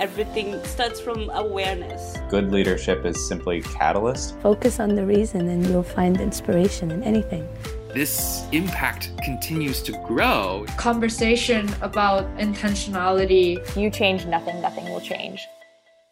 everything 0.00 0.58
starts 0.64 0.98
from 0.98 1.28
awareness. 1.34 2.16
Good 2.30 2.50
leadership 2.50 3.04
is 3.04 3.28
simply 3.28 3.60
catalyst. 3.60 4.34
Focus 4.40 4.80
on 4.80 4.94
the 4.94 5.04
reason 5.04 5.46
and 5.46 5.66
you'll 5.66 5.82
find 5.82 6.18
inspiration 6.18 6.90
in 6.90 7.02
anything. 7.02 7.46
This 7.92 8.46
impact 8.50 9.10
continues 9.22 9.82
to 9.82 9.92
grow. 10.06 10.64
Conversation 10.78 11.68
about 11.82 12.24
intentionality. 12.38 13.58
You 13.76 13.90
change 13.90 14.24
nothing, 14.24 14.62
nothing 14.62 14.84
will 14.84 15.02
change. 15.02 15.46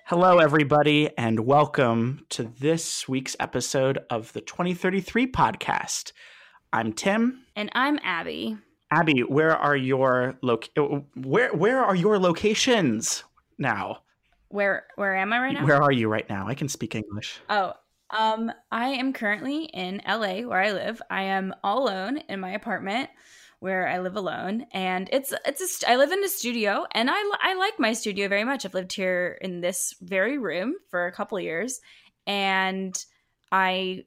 Hello, 0.05 0.39
everybody, 0.39 1.09
and 1.17 1.41
welcome 1.41 2.27
to 2.29 2.43
this 2.43 3.09
week's 3.09 3.37
episode 3.41 4.01
of 4.11 4.35
the 4.35 4.43
2033 4.43 5.33
podcast. 5.33 6.13
I'm 6.75 6.93
Tim. 6.93 7.45
And 7.57 7.71
I'm 7.73 7.99
Abby. 8.03 8.59
Abby, 8.91 9.21
where 9.21 9.57
are 9.57 9.77
your 9.77 10.39
loc- 10.43 10.71
where 11.15 11.53
where 11.53 11.85
are 11.85 11.95
your 11.95 12.19
locations 12.19 13.23
now? 13.59 14.03
Where 14.49 14.87
where 14.97 15.15
am 15.17 15.33
I 15.33 15.41
right 15.41 15.53
now? 15.53 15.67
Where 15.67 15.83
are 15.83 15.93
you 15.93 16.09
right 16.09 16.29
now? 16.29 16.49
I 16.49 16.55
can 16.55 16.69
speak 16.69 16.95
English. 16.95 17.39
Oh, 17.51 17.75
um, 18.11 18.51
I 18.71 18.89
am 18.89 19.13
currently 19.13 19.65
in 19.65 20.01
LA 20.07 20.41
where 20.41 20.63
I 20.63 20.73
live. 20.73 21.03
I 21.11 21.25
am 21.25 21.55
all 21.63 21.85
alone 21.85 22.19
in 22.29 22.41
my 22.41 22.53
apartment 22.53 23.11
where 23.61 23.89
I 23.89 23.99
live 23.99 24.17
alone, 24.17 24.67
and 24.73 25.09
it's 25.13 25.35
it's 25.45 25.83
a, 25.83 25.91
I 25.91 25.97
live 25.97 26.13
in 26.13 26.25
a 26.25 26.29
studio, 26.29 26.87
and 26.93 27.11
I 27.11 27.19
I 27.41 27.55
like 27.55 27.79
my 27.79 27.93
studio 27.93 28.29
very 28.29 28.45
much. 28.45 28.65
I've 28.65 28.75
lived 28.75 28.93
here 28.93 29.39
in 29.43 29.61
this 29.61 29.95
very 30.01 30.39
room 30.39 30.77
for 30.91 31.07
a 31.07 31.13
couple 31.13 31.39
years, 31.41 31.81
and 32.27 32.97
I 33.53 34.05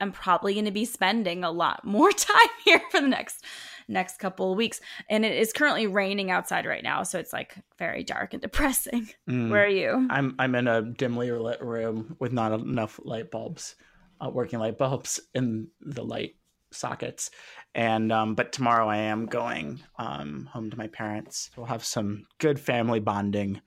am 0.00 0.12
probably 0.12 0.54
going 0.54 0.66
to 0.66 0.70
be 0.70 0.84
spending 0.84 1.42
a 1.42 1.50
lot 1.50 1.84
more 1.84 2.12
time 2.12 2.48
here 2.64 2.82
for 2.90 3.00
the 3.00 3.08
next 3.08 3.44
next 3.88 4.18
couple 4.18 4.52
of 4.52 4.56
weeks. 4.56 4.80
And 5.08 5.24
it 5.24 5.36
is 5.36 5.52
currently 5.52 5.86
raining 5.86 6.30
outside 6.30 6.66
right 6.66 6.82
now, 6.82 7.02
so 7.02 7.18
it's 7.18 7.32
like 7.32 7.54
very 7.78 8.02
dark 8.04 8.32
and 8.32 8.42
depressing. 8.42 9.08
Mm. 9.28 9.50
Where 9.50 9.64
are 9.64 9.68
you? 9.68 10.06
I'm 10.08 10.36
I'm 10.38 10.54
in 10.54 10.68
a 10.68 10.82
dimly 10.82 11.32
lit 11.32 11.60
room 11.60 12.16
with 12.20 12.32
not 12.32 12.52
enough 12.52 13.00
light 13.02 13.30
bulbs, 13.30 13.74
uh, 14.20 14.30
working 14.30 14.60
light 14.60 14.78
bulbs 14.78 15.18
in 15.34 15.68
the 15.80 16.04
light 16.04 16.36
sockets. 16.70 17.30
And 17.74 18.12
um, 18.12 18.36
but 18.36 18.52
tomorrow 18.52 18.88
I 18.88 18.98
am 18.98 19.26
going 19.26 19.80
um, 19.98 20.48
home 20.52 20.70
to 20.70 20.76
my 20.76 20.86
parents. 20.86 21.50
We'll 21.56 21.66
have 21.66 21.84
some 21.84 22.26
good 22.38 22.60
family 22.60 23.00
bonding. 23.00 23.60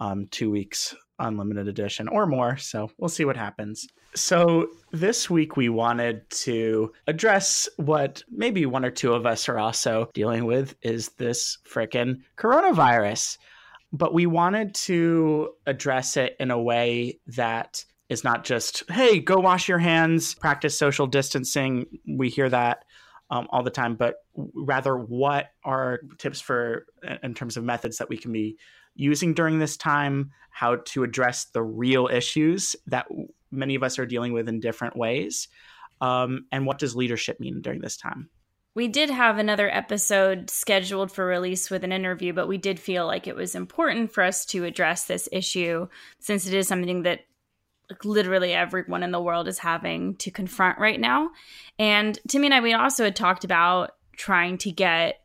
Um, 0.00 0.28
two 0.30 0.50
weeks 0.50 0.94
unlimited 1.20 1.68
edition 1.68 2.08
or 2.08 2.26
more. 2.26 2.56
So 2.56 2.90
we'll 2.98 3.08
see 3.08 3.24
what 3.24 3.36
happens. 3.36 3.86
So 4.14 4.68
this 4.90 5.30
week 5.30 5.56
we 5.56 5.68
wanted 5.68 6.28
to 6.30 6.92
address 7.06 7.68
what 7.76 8.24
maybe 8.30 8.66
one 8.66 8.84
or 8.84 8.90
two 8.90 9.12
of 9.12 9.26
us 9.26 9.48
are 9.48 9.58
also 9.58 10.10
dealing 10.14 10.46
with 10.46 10.74
is 10.82 11.10
this 11.10 11.58
frickin' 11.68 12.22
coronavirus. 12.36 13.38
But 13.92 14.14
we 14.14 14.26
wanted 14.26 14.74
to 14.86 15.50
address 15.66 16.16
it 16.16 16.36
in 16.38 16.50
a 16.50 16.60
way 16.60 17.18
that 17.28 17.84
is 18.08 18.24
not 18.24 18.44
just, 18.44 18.88
hey, 18.90 19.20
go 19.20 19.38
wash 19.38 19.68
your 19.68 19.78
hands, 19.78 20.34
practice 20.34 20.76
social 20.76 21.06
distancing. 21.06 21.86
We 22.06 22.28
hear 22.28 22.48
that 22.48 22.84
um, 23.30 23.46
all 23.50 23.62
the 23.62 23.70
time, 23.70 23.94
but 23.94 24.16
rather, 24.34 24.96
what 24.96 25.46
are 25.64 26.00
tips 26.18 26.40
for 26.40 26.86
in 27.22 27.34
terms 27.34 27.56
of 27.56 27.64
methods 27.64 27.98
that 27.98 28.08
we 28.08 28.16
can 28.16 28.32
be 28.32 28.58
using 28.94 29.34
during 29.34 29.58
this 29.58 29.76
time, 29.76 30.30
how 30.50 30.76
to 30.86 31.04
address 31.04 31.46
the 31.46 31.62
real 31.62 32.08
issues 32.08 32.76
that 32.86 33.06
many 33.50 33.74
of 33.74 33.82
us 33.82 33.98
are 33.98 34.06
dealing 34.06 34.32
with 34.32 34.48
in 34.48 34.60
different 34.60 34.96
ways, 34.96 35.48
um, 36.00 36.46
and 36.52 36.66
what 36.66 36.78
does 36.78 36.96
leadership 36.96 37.40
mean 37.40 37.60
during 37.60 37.80
this 37.80 37.96
time? 37.96 38.30
We 38.74 38.86
did 38.86 39.10
have 39.10 39.38
another 39.38 39.68
episode 39.68 40.48
scheduled 40.48 41.10
for 41.10 41.26
release 41.26 41.70
with 41.70 41.82
an 41.82 41.92
interview, 41.92 42.32
but 42.32 42.46
we 42.46 42.56
did 42.56 42.78
feel 42.78 43.04
like 43.04 43.26
it 43.26 43.34
was 43.34 43.54
important 43.54 44.12
for 44.12 44.22
us 44.22 44.46
to 44.46 44.64
address 44.64 45.04
this 45.04 45.28
issue 45.32 45.88
since 46.20 46.46
it 46.46 46.54
is 46.54 46.68
something 46.68 47.02
that 47.02 47.20
like, 47.90 48.04
literally 48.04 48.54
everyone 48.54 49.02
in 49.02 49.10
the 49.10 49.20
world 49.20 49.48
is 49.48 49.58
having 49.58 50.14
to 50.16 50.30
confront 50.30 50.78
right 50.78 51.00
now. 51.00 51.30
And 51.78 52.16
Timmy 52.28 52.46
and 52.46 52.54
I, 52.54 52.60
we 52.60 52.72
also 52.72 53.02
had 53.02 53.16
talked 53.16 53.44
about 53.44 53.96
trying 54.16 54.56
to 54.58 54.70
get 54.70 55.19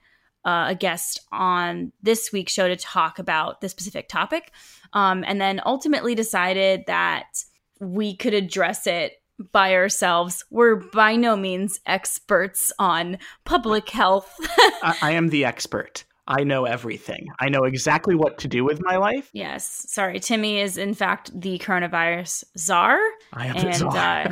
uh, 0.46 0.68
a 0.70 0.76
guest 0.76 1.22
on 1.32 1.92
this 2.02 2.32
week's 2.32 2.54
show 2.54 2.68
to 2.68 2.76
talk 2.76 3.20
about 3.20 3.62
this 3.62 3.72
specific 3.72 4.08
topic. 4.08 4.52
Um, 4.94 5.24
and 5.28 5.42
then 5.42 5.60
ultimately 5.66 6.16
decided 6.16 6.84
that 6.88 7.44
we 7.80 8.16
could 8.16 8.34
address 8.34 8.88
it 8.88 9.14
by 9.52 9.74
ourselves. 9.74 10.46
We're 10.50 10.76
by 10.76 11.16
no 11.16 11.36
means 11.36 11.80
experts 11.86 12.72
on 12.80 13.18
public 13.44 13.90
health. 13.90 14.34
I, 14.82 14.96
I 15.02 15.12
am 15.12 15.30
the 15.30 15.44
expert. 15.46 16.06
I 16.28 16.44
know 16.44 16.66
everything. 16.66 17.28
I 17.40 17.50
know 17.50 17.64
exactly 17.64 18.16
what 18.16 18.40
to 18.40 18.48
do 18.48 18.64
with 18.64 18.82
my 18.84 18.98
life. 18.98 19.30
Yes. 19.32 19.86
Sorry. 19.90 20.20
Timmy 20.20 20.60
is, 20.60 20.78
in 20.78 20.96
fact, 20.96 21.30
the 21.40 21.60
coronavirus 21.60 22.44
czar. 22.58 22.98
I 23.32 23.48
am 23.48 23.58
and, 23.58 23.76
czar. 23.76 24.32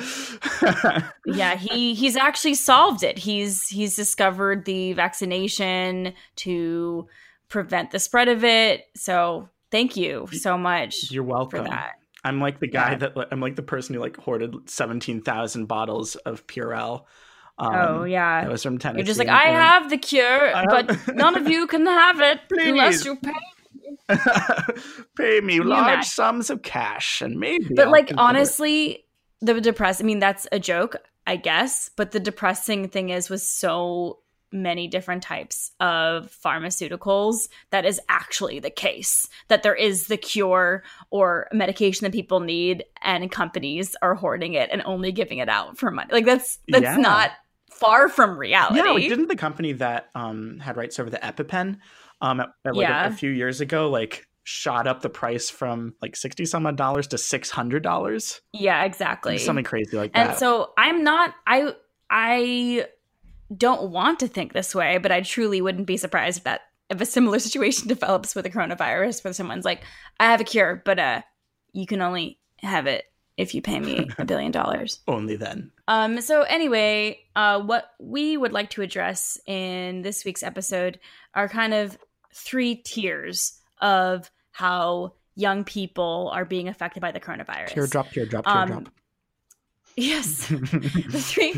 Uh, 0.61 1.01
yeah, 1.27 1.55
he 1.55 1.93
he's 1.93 2.15
actually 2.15 2.55
solved 2.55 3.03
it. 3.03 3.19
He's 3.19 3.67
he's 3.67 3.95
discovered 3.95 4.65
the 4.65 4.93
vaccination 4.93 6.13
to 6.37 7.07
prevent 7.47 7.91
the 7.91 7.99
spread 7.99 8.27
of 8.27 8.43
it. 8.43 8.87
So 8.95 9.49
thank 9.69 9.95
you 9.95 10.27
so 10.31 10.57
much. 10.57 11.11
You're 11.11 11.23
welcome. 11.23 11.65
For 11.65 11.69
that. 11.69 11.91
I'm 12.23 12.39
like 12.39 12.59
the 12.59 12.67
guy 12.67 12.91
yeah. 12.91 12.97
that 12.97 13.27
I'm 13.31 13.41
like 13.41 13.55
the 13.55 13.61
person 13.61 13.93
who 13.93 14.01
like 14.01 14.17
hoarded 14.17 14.67
seventeen 14.67 15.21
thousand 15.21 15.65
bottles 15.67 16.15
of 16.15 16.47
Purell 16.47 17.05
um, 17.57 17.73
oh 17.73 18.03
yeah, 18.03 18.41
that 18.41 18.51
was 18.51 18.63
from 18.63 18.77
Tennessee. 18.77 18.99
You're 18.99 19.05
just 19.05 19.19
like, 19.19 19.27
I 19.27 19.45
have 19.45 19.89
the 19.89 19.97
cure, 19.97 20.55
have... 20.55 20.65
but 20.69 21.15
none 21.15 21.37
of 21.37 21.47
you 21.47 21.67
can 21.67 21.85
have 21.85 22.19
it 22.19 22.39
Please. 22.49 22.69
unless 22.69 23.05
you 23.05 23.15
pay. 23.15 23.31
pay 25.17 25.39
me 25.39 25.59
can 25.59 25.69
large 25.69 26.05
sums 26.05 26.49
of 26.49 26.63
cash, 26.63 27.21
and 27.21 27.39
maybe. 27.39 27.73
But 27.75 27.85
I'll 27.85 27.91
like 27.91 28.11
honestly, 28.17 28.85
it. 28.85 29.05
the 29.41 29.61
depressed. 29.61 30.01
I 30.01 30.03
mean, 30.03 30.19
that's 30.19 30.47
a 30.51 30.59
joke, 30.59 30.95
I 31.27 31.35
guess. 31.35 31.89
But 31.95 32.11
the 32.11 32.19
depressing 32.19 32.89
thing 32.89 33.09
is, 33.09 33.29
with 33.29 33.41
so 33.41 34.19
many 34.53 34.87
different 34.87 35.23
types 35.23 35.71
of 35.79 36.31
pharmaceuticals 36.43 37.49
that 37.71 37.85
is 37.85 37.99
actually 38.07 38.59
the 38.59 38.69
case 38.69 39.27
that 39.47 39.63
there 39.63 39.73
is 39.73 40.07
the 40.07 40.17
cure 40.17 40.83
or 41.09 41.47
medication 41.51 42.05
that 42.05 42.13
people 42.13 42.39
need 42.39 42.85
and 43.01 43.31
companies 43.31 43.95
are 44.01 44.13
hoarding 44.13 44.53
it 44.53 44.69
and 44.71 44.83
only 44.85 45.11
giving 45.11 45.39
it 45.39 45.49
out 45.49 45.77
for 45.77 45.89
money 45.89 46.09
like 46.11 46.25
that's 46.25 46.59
that's 46.67 46.83
yeah. 46.83 46.95
not 46.97 47.31
far 47.79 48.09
from 48.09 48.37
reality. 48.37 48.77
Yeah, 48.77 48.91
like, 48.91 49.07
didn't 49.07 49.27
the 49.27 49.35
company 49.35 49.73
that 49.73 50.09
um, 50.15 50.59
had 50.59 50.77
rights 50.77 50.99
over 50.99 51.09
the 51.09 51.17
EpiPen 51.17 51.77
um, 52.21 52.39
at, 52.39 52.49
at, 52.65 52.75
like 52.75 52.87
yeah. 52.87 53.05
a, 53.05 53.09
a, 53.09 53.11
few 53.11 53.29
years 53.29 53.61
ago, 53.61 53.89
like 53.89 54.27
shot 54.43 54.87
up 54.87 55.01
the 55.01 55.09
price 55.09 55.49
from 55.49 55.93
like 56.01 56.15
sixty 56.15 56.45
some 56.45 56.65
odd 56.65 56.75
dollars 56.75 57.07
to 57.07 57.17
six 57.17 57.49
hundred 57.49 57.83
dollars? 57.83 58.41
Yeah, 58.51 58.83
exactly. 58.83 59.37
Something 59.37 59.65
crazy 59.65 59.97
like 59.97 60.11
and 60.13 60.29
that. 60.29 60.31
And 60.31 60.39
so 60.39 60.71
I'm 60.77 61.03
not. 61.03 61.33
I 61.47 61.73
I 62.09 62.87
don't 63.55 63.91
want 63.91 64.19
to 64.19 64.27
think 64.27 64.53
this 64.53 64.73
way, 64.73 64.97
but 64.97 65.11
I 65.11 65.21
truly 65.21 65.61
wouldn't 65.61 65.87
be 65.87 65.97
surprised 65.97 66.39
if 66.39 66.43
that 66.45 66.61
if 66.89 67.01
a 67.01 67.05
similar 67.05 67.39
situation 67.39 67.87
develops 67.87 68.35
with 68.35 68.45
the 68.45 68.51
coronavirus, 68.51 69.23
where 69.23 69.33
someone's 69.33 69.65
like, 69.65 69.83
"I 70.19 70.25
have 70.25 70.41
a 70.41 70.45
cure, 70.45 70.81
but 70.85 70.99
uh, 70.99 71.21
you 71.73 71.85
can 71.85 72.01
only 72.01 72.39
have 72.61 72.87
it 72.87 73.05
if 73.37 73.55
you 73.55 73.61
pay 73.61 73.79
me 73.79 74.09
a 74.17 74.25
billion 74.25 74.51
dollars. 74.51 74.99
Only 75.07 75.35
then. 75.35 75.71
Um, 75.87 76.21
so 76.21 76.43
anyway, 76.43 77.19
uh, 77.35 77.61
what 77.61 77.91
we 77.99 78.37
would 78.37 78.53
like 78.53 78.69
to 78.71 78.81
address 78.81 79.39
in 79.47 80.01
this 80.01 80.23
week's 80.23 80.43
episode 80.43 80.99
are 81.33 81.47
kind 81.47 81.73
of 81.73 81.97
three 82.33 82.75
tiers 82.75 83.59
of 83.81 84.29
how 84.51 85.13
young 85.35 85.63
people 85.63 86.29
are 86.33 86.45
being 86.45 86.67
affected 86.67 87.01
by 87.01 87.11
the 87.11 87.19
coronavirus. 87.19 87.69
Teardrop, 87.69 88.11
teardrop, 88.11 88.45
teardrop. 88.45 88.71
Um, 88.71 88.87
yes, 89.95 90.47
the 90.47 91.21
three 91.21 91.55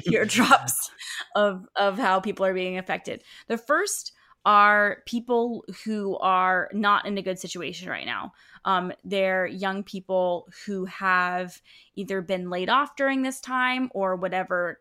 teardrops 0.00 0.90
of 1.34 1.66
of 1.76 1.98
how 1.98 2.20
people 2.20 2.44
are 2.46 2.54
being 2.54 2.78
affected. 2.78 3.22
The 3.48 3.58
first 3.58 4.12
are 4.44 4.98
people 5.06 5.64
who 5.84 6.16
are 6.18 6.68
not 6.72 7.06
in 7.06 7.16
a 7.16 7.22
good 7.22 7.38
situation 7.38 7.88
right 7.88 8.06
now. 8.06 8.32
Um, 8.64 8.92
they're 9.04 9.46
young 9.46 9.82
people 9.82 10.48
who 10.66 10.84
have 10.86 11.60
either 11.94 12.20
been 12.20 12.50
laid 12.50 12.68
off 12.68 12.96
during 12.96 13.22
this 13.22 13.40
time 13.40 13.90
or 13.94 14.16
whatever 14.16 14.80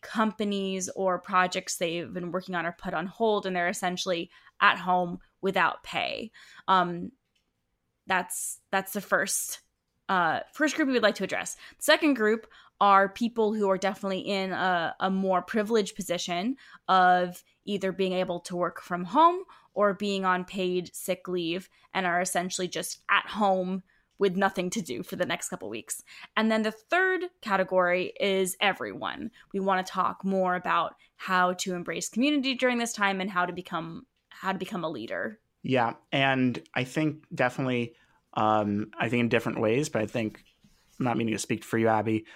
companies 0.00 0.88
or 0.94 1.18
projects 1.18 1.76
they've 1.76 2.12
been 2.12 2.30
working 2.30 2.54
on 2.54 2.66
are 2.66 2.76
put 2.78 2.94
on 2.94 3.06
hold 3.06 3.46
and 3.46 3.56
they're 3.56 3.68
essentially 3.68 4.30
at 4.60 4.78
home 4.78 5.18
without 5.40 5.82
pay. 5.82 6.30
Um, 6.68 7.10
that's 8.06 8.60
that's 8.70 8.92
the 8.92 9.00
first 9.00 9.60
uh, 10.08 10.40
first 10.52 10.76
group 10.76 10.88
we 10.88 10.92
would 10.92 11.02
like 11.02 11.14
to 11.16 11.24
address. 11.24 11.56
The 11.78 11.84
second 11.84 12.14
group 12.14 12.46
are 12.80 13.08
people 13.08 13.54
who 13.54 13.70
are 13.70 13.78
definitely 13.78 14.20
in 14.20 14.52
a, 14.52 14.94
a 15.00 15.10
more 15.10 15.42
privileged 15.42 15.96
position 15.96 16.56
of 16.88 17.42
either 17.64 17.92
being 17.92 18.12
able 18.12 18.40
to 18.40 18.56
work 18.56 18.80
from 18.80 19.04
home 19.04 19.40
or 19.74 19.94
being 19.94 20.24
on 20.24 20.44
paid 20.44 20.94
sick 20.94 21.28
leave 21.28 21.68
and 21.92 22.06
are 22.06 22.20
essentially 22.20 22.68
just 22.68 23.00
at 23.10 23.26
home 23.26 23.82
with 24.18 24.36
nothing 24.36 24.70
to 24.70 24.80
do 24.80 25.02
for 25.02 25.16
the 25.16 25.26
next 25.26 25.48
couple 25.48 25.68
weeks. 25.68 26.02
And 26.36 26.50
then 26.50 26.62
the 26.62 26.70
third 26.70 27.24
category 27.40 28.12
is 28.20 28.56
everyone. 28.60 29.30
We 29.52 29.60
want 29.60 29.84
to 29.84 29.92
talk 29.92 30.24
more 30.24 30.54
about 30.54 30.94
how 31.16 31.54
to 31.54 31.74
embrace 31.74 32.08
community 32.08 32.54
during 32.54 32.78
this 32.78 32.92
time 32.92 33.20
and 33.20 33.30
how 33.30 33.46
to 33.46 33.52
become 33.52 34.06
how 34.28 34.52
to 34.52 34.58
become 34.58 34.84
a 34.84 34.88
leader 34.88 35.40
Yeah, 35.62 35.94
and 36.12 36.62
I 36.74 36.84
think 36.84 37.24
definitely, 37.34 37.94
um, 38.34 38.90
I 38.98 39.08
think 39.08 39.20
in 39.20 39.28
different 39.30 39.60
ways, 39.60 39.88
but 39.88 40.02
I 40.02 40.06
think 40.06 40.44
I'm 40.98 41.06
not 41.06 41.16
meaning 41.16 41.32
to 41.32 41.38
speak 41.38 41.64
for 41.64 41.78
you, 41.78 41.88
Abby, 41.88 42.26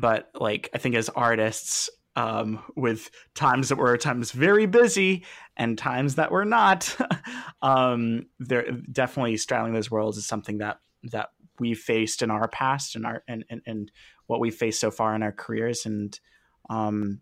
but 0.00 0.30
like 0.34 0.70
I 0.74 0.78
think 0.78 0.94
as 0.94 1.08
artists, 1.10 1.90
um, 2.16 2.62
with 2.76 3.10
times 3.34 3.70
that 3.70 3.76
were 3.76 3.96
times 3.96 4.30
very 4.30 4.66
busy 4.66 5.24
and 5.56 5.76
times 5.76 6.14
that 6.14 6.30
were 6.30 6.44
not, 6.44 6.96
um, 7.62 8.26
there 8.38 8.70
definitely 8.70 9.36
straddling 9.36 9.74
those 9.74 9.90
worlds 9.90 10.16
is 10.16 10.26
something 10.26 10.58
that 10.58 10.78
that 11.04 11.30
we've 11.58 11.78
faced 11.78 12.22
in 12.22 12.30
our 12.30 12.48
past 12.48 12.96
and 12.96 13.06
our 13.06 13.22
and 13.28 13.44
and, 13.50 13.62
and 13.66 13.92
what 14.26 14.40
we've 14.40 14.54
faced 14.54 14.80
so 14.80 14.90
far 14.90 15.14
in 15.14 15.22
our 15.22 15.32
careers. 15.32 15.86
And 15.86 16.18
um 16.70 17.20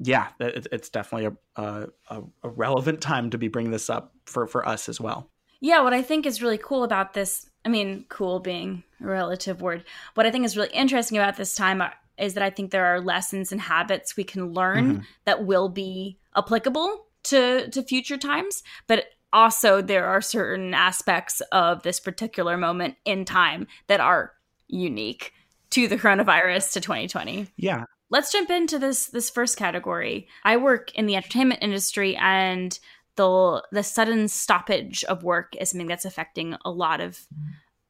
yeah 0.00 0.28
it, 0.40 0.66
it's 0.72 0.88
definitely 0.88 1.36
a, 1.56 1.86
a, 2.08 2.22
a 2.42 2.48
relevant 2.48 3.00
time 3.00 3.30
to 3.30 3.38
be 3.38 3.48
bringing 3.48 3.70
this 3.70 3.90
up 3.90 4.14
for 4.24 4.46
for 4.46 4.66
us 4.66 4.88
as 4.88 5.00
well. 5.00 5.30
Yeah 5.60 5.82
what 5.82 5.92
i 5.92 6.00
think 6.00 6.24
is 6.24 6.42
really 6.42 6.58
cool 6.58 6.84
about 6.84 7.12
this 7.12 7.48
i 7.66 7.68
mean 7.68 8.06
cool 8.08 8.40
being 8.40 8.82
a 9.02 9.06
relative 9.06 9.60
word 9.60 9.84
what 10.14 10.24
i 10.24 10.30
think 10.30 10.46
is 10.46 10.56
really 10.56 10.72
interesting 10.72 11.18
about 11.18 11.36
this 11.36 11.54
time 11.54 11.82
is 12.20 12.34
that 12.34 12.42
i 12.42 12.50
think 12.50 12.70
there 12.70 12.86
are 12.86 13.00
lessons 13.00 13.52
and 13.52 13.60
habits 13.60 14.16
we 14.16 14.24
can 14.24 14.52
learn 14.52 14.94
mm-hmm. 14.94 15.02
that 15.24 15.44
will 15.46 15.68
be 15.68 16.18
applicable 16.36 17.06
to 17.22 17.68
to 17.70 17.82
future 17.82 18.16
times 18.16 18.62
but 18.86 19.06
also 19.32 19.80
there 19.80 20.06
are 20.06 20.20
certain 20.20 20.74
aspects 20.74 21.40
of 21.52 21.82
this 21.82 22.00
particular 22.00 22.56
moment 22.56 22.96
in 23.04 23.24
time 23.24 23.66
that 23.86 24.00
are 24.00 24.32
unique 24.68 25.32
to 25.70 25.88
the 25.88 25.96
coronavirus 25.96 26.72
to 26.72 26.80
2020. 26.80 27.48
Yeah. 27.56 27.84
Let's 28.10 28.32
jump 28.32 28.50
into 28.50 28.78
this 28.78 29.06
this 29.06 29.30
first 29.30 29.56
category. 29.56 30.28
I 30.44 30.56
work 30.56 30.92
in 30.94 31.06
the 31.06 31.16
entertainment 31.16 31.62
industry 31.62 32.16
and 32.16 32.76
the 33.16 33.62
the 33.70 33.82
sudden 33.82 34.26
stoppage 34.28 35.04
of 35.04 35.22
work 35.22 35.54
is 35.60 35.70
something 35.70 35.86
that's 35.86 36.04
affecting 36.04 36.56
a 36.64 36.70
lot 36.70 37.00
of 37.00 37.20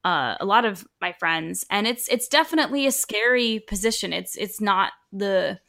uh, 0.05 0.35
a 0.41 0.44
lot 0.44 0.64
of 0.64 0.87
my 1.00 1.12
friends 1.12 1.64
and 1.70 1.87
it's 1.87 2.08
it's 2.08 2.29
definitely 2.29 2.87
a 2.87 2.93
scary 2.93 3.61
position. 3.67 4.12
It's 4.12 4.37
it's 4.37 4.61
not 4.61 4.93
the 5.12 5.61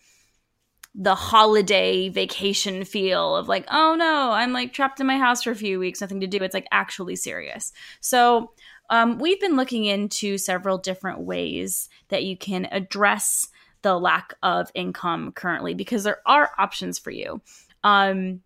the 0.94 1.16
holiday 1.16 2.10
vacation 2.10 2.84
feel 2.84 3.36
of 3.36 3.48
like, 3.48 3.66
oh 3.72 3.96
no, 3.96 4.32
I'm 4.32 4.52
like 4.52 4.74
trapped 4.74 5.00
in 5.00 5.08
my 5.08 5.18
house 5.18 5.44
for 5.44 5.52
a 5.52 5.56
few 5.56 5.80
weeks, 5.80 6.02
nothing 6.02 6.20
to 6.22 6.28
do. 6.28 6.38
It's 6.38 6.54
like 6.54 6.68
actually 6.72 7.16
serious. 7.16 7.72
So 8.02 8.52
um, 8.90 9.18
we've 9.18 9.40
been 9.40 9.56
looking 9.56 9.86
into 9.86 10.38
several 10.38 10.78
different 10.78 11.22
ways 11.22 11.88
that 12.10 12.26
you 12.26 12.36
can 12.36 12.68
address 12.72 13.48
the 13.84 13.98
lack 13.98 14.34
of 14.44 14.70
income 14.76 15.32
currently 15.32 15.74
because 15.74 16.04
there 16.04 16.20
are 16.26 16.52
options 16.58 17.00
for 17.00 17.12
you. 17.12 17.42
Um, 17.84 18.42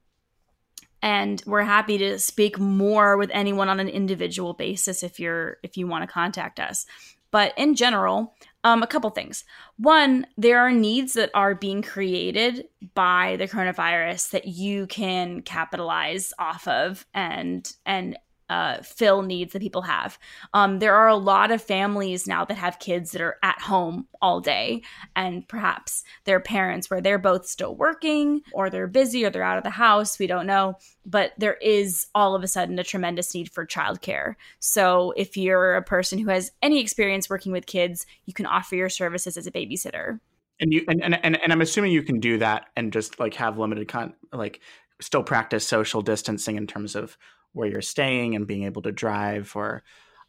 and 1.05 1.43
we're 1.45 1.61
happy 1.61 1.99
to 1.99 2.17
speak 2.17 2.57
more 2.57 3.15
with 3.15 3.29
anyone 3.31 3.69
on 3.69 3.79
an 3.79 3.87
individual 3.87 4.55
basis 4.55 5.03
if 5.03 5.19
you're 5.19 5.57
if 5.61 5.77
you 5.77 5.85
want 5.87 6.01
to 6.01 6.11
contact 6.11 6.59
us. 6.59 6.87
But 7.29 7.53
in 7.57 7.75
general, 7.75 8.33
um, 8.63 8.81
a 8.81 8.87
couple 8.87 9.11
things. 9.11 9.43
One, 9.77 10.25
there 10.35 10.59
are 10.59 10.71
needs 10.71 11.13
that 11.13 11.29
are 11.35 11.53
being 11.53 11.83
created 11.83 12.65
by 12.95 13.35
the 13.37 13.47
coronavirus 13.47 14.31
that 14.31 14.47
you 14.47 14.87
can 14.87 15.43
capitalize 15.43 16.33
off 16.39 16.67
of 16.67 17.05
and 17.13 17.71
and 17.85 18.17
uh, 18.49 18.77
fill 18.81 19.21
needs 19.21 19.53
that 19.53 19.61
people 19.61 19.81
have. 19.83 20.17
Um, 20.53 20.79
there 20.79 20.95
are 20.95 21.07
a 21.07 21.15
lot 21.15 21.51
of 21.51 21.61
families 21.61 22.27
now 22.27 22.45
that 22.45 22.57
have 22.57 22.79
kids 22.79 23.11
that 23.11 23.21
are 23.21 23.37
at 23.41 23.61
home 23.61 24.07
all 24.21 24.39
day, 24.39 24.83
and 25.15 25.47
perhaps 25.47 26.03
their 26.25 26.39
parents, 26.39 26.89
where 26.89 27.01
they're 27.01 27.17
both 27.17 27.45
still 27.47 27.75
working, 27.75 28.41
or 28.53 28.69
they're 28.69 28.87
busy, 28.87 29.25
or 29.25 29.29
they're 29.29 29.43
out 29.43 29.57
of 29.57 29.63
the 29.63 29.69
house. 29.69 30.19
We 30.19 30.27
don't 30.27 30.47
know. 30.47 30.77
But 31.05 31.33
there 31.37 31.55
is 31.55 32.07
all 32.15 32.35
of 32.35 32.43
a 32.43 32.47
sudden 32.47 32.79
a 32.79 32.83
tremendous 32.83 33.33
need 33.33 33.51
for 33.51 33.65
childcare. 33.65 34.35
So 34.59 35.13
if 35.15 35.37
you're 35.37 35.75
a 35.75 35.83
person 35.83 36.19
who 36.19 36.29
has 36.29 36.51
any 36.61 36.79
experience 36.79 37.29
working 37.29 37.51
with 37.51 37.65
kids, 37.65 38.05
you 38.25 38.33
can 38.33 38.45
offer 38.45 38.75
your 38.75 38.89
services 38.89 39.37
as 39.37 39.47
a 39.47 39.51
babysitter. 39.51 40.19
And 40.59 40.71
you 40.71 40.85
and, 40.87 41.03
and, 41.03 41.19
and, 41.23 41.41
and 41.41 41.51
I'm 41.51 41.61
assuming 41.61 41.91
you 41.91 42.03
can 42.03 42.19
do 42.19 42.37
that 42.37 42.67
and 42.77 42.93
just 42.93 43.19
like 43.19 43.33
have 43.33 43.57
limited 43.57 43.87
con 43.89 44.13
like 44.31 44.61
still 45.01 45.23
practice 45.23 45.67
social 45.67 46.01
distancing 46.01 46.55
in 46.55 46.67
terms 46.67 46.95
of 46.95 47.17
where 47.55 47.67
you're 47.67 47.81
staying 47.81 48.35
and 48.35 48.47
being 48.47 48.63
able 48.63 48.81
to 48.83 48.91
drive 48.91 49.51
or 49.55 49.83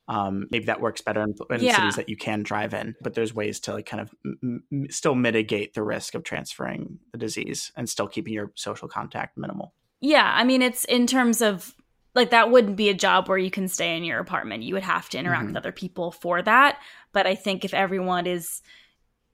um, 0.08 0.46
maybe 0.50 0.66
that 0.66 0.80
works 0.80 1.00
better 1.00 1.22
in, 1.22 1.34
in 1.50 1.60
yeah. 1.60 1.76
cities 1.76 1.96
that 1.96 2.08
you 2.08 2.16
can 2.16 2.42
drive 2.42 2.74
in 2.74 2.94
but 3.00 3.14
there's 3.14 3.34
ways 3.34 3.60
to 3.60 3.72
like 3.72 3.86
kind 3.86 4.00
of 4.00 4.14
m- 4.24 4.62
m- 4.72 4.86
still 4.90 5.14
mitigate 5.14 5.74
the 5.74 5.82
risk 5.82 6.14
of 6.14 6.22
transferring 6.22 6.98
the 7.12 7.18
disease 7.18 7.72
and 7.76 7.88
still 7.88 8.06
keeping 8.06 8.32
your 8.32 8.52
social 8.54 8.88
contact 8.88 9.36
minimal 9.36 9.74
yeah 10.00 10.32
i 10.36 10.44
mean 10.44 10.62
it's 10.62 10.84
in 10.84 11.06
terms 11.06 11.42
of 11.42 11.74
like 12.14 12.30
that 12.30 12.50
wouldn't 12.50 12.76
be 12.76 12.88
a 12.88 12.94
job 12.94 13.28
where 13.28 13.38
you 13.38 13.50
can 13.50 13.68
stay 13.68 13.96
in 13.96 14.04
your 14.04 14.20
apartment 14.20 14.62
you 14.62 14.74
would 14.74 14.82
have 14.84 15.08
to 15.08 15.18
interact 15.18 15.40
mm-hmm. 15.40 15.48
with 15.48 15.56
other 15.56 15.72
people 15.72 16.12
for 16.12 16.40
that 16.40 16.78
but 17.12 17.26
i 17.26 17.34
think 17.34 17.64
if 17.64 17.74
everyone 17.74 18.26
is 18.26 18.62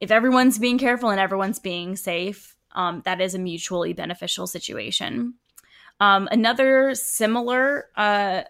if 0.00 0.10
everyone's 0.10 0.58
being 0.58 0.78
careful 0.78 1.10
and 1.10 1.20
everyone's 1.20 1.58
being 1.58 1.96
safe 1.96 2.56
um, 2.74 3.02
that 3.04 3.20
is 3.20 3.34
a 3.34 3.38
mutually 3.38 3.92
beneficial 3.92 4.46
situation 4.46 5.34
um, 6.02 6.28
another 6.32 6.96
similar 6.96 7.86
uh, 7.96 8.42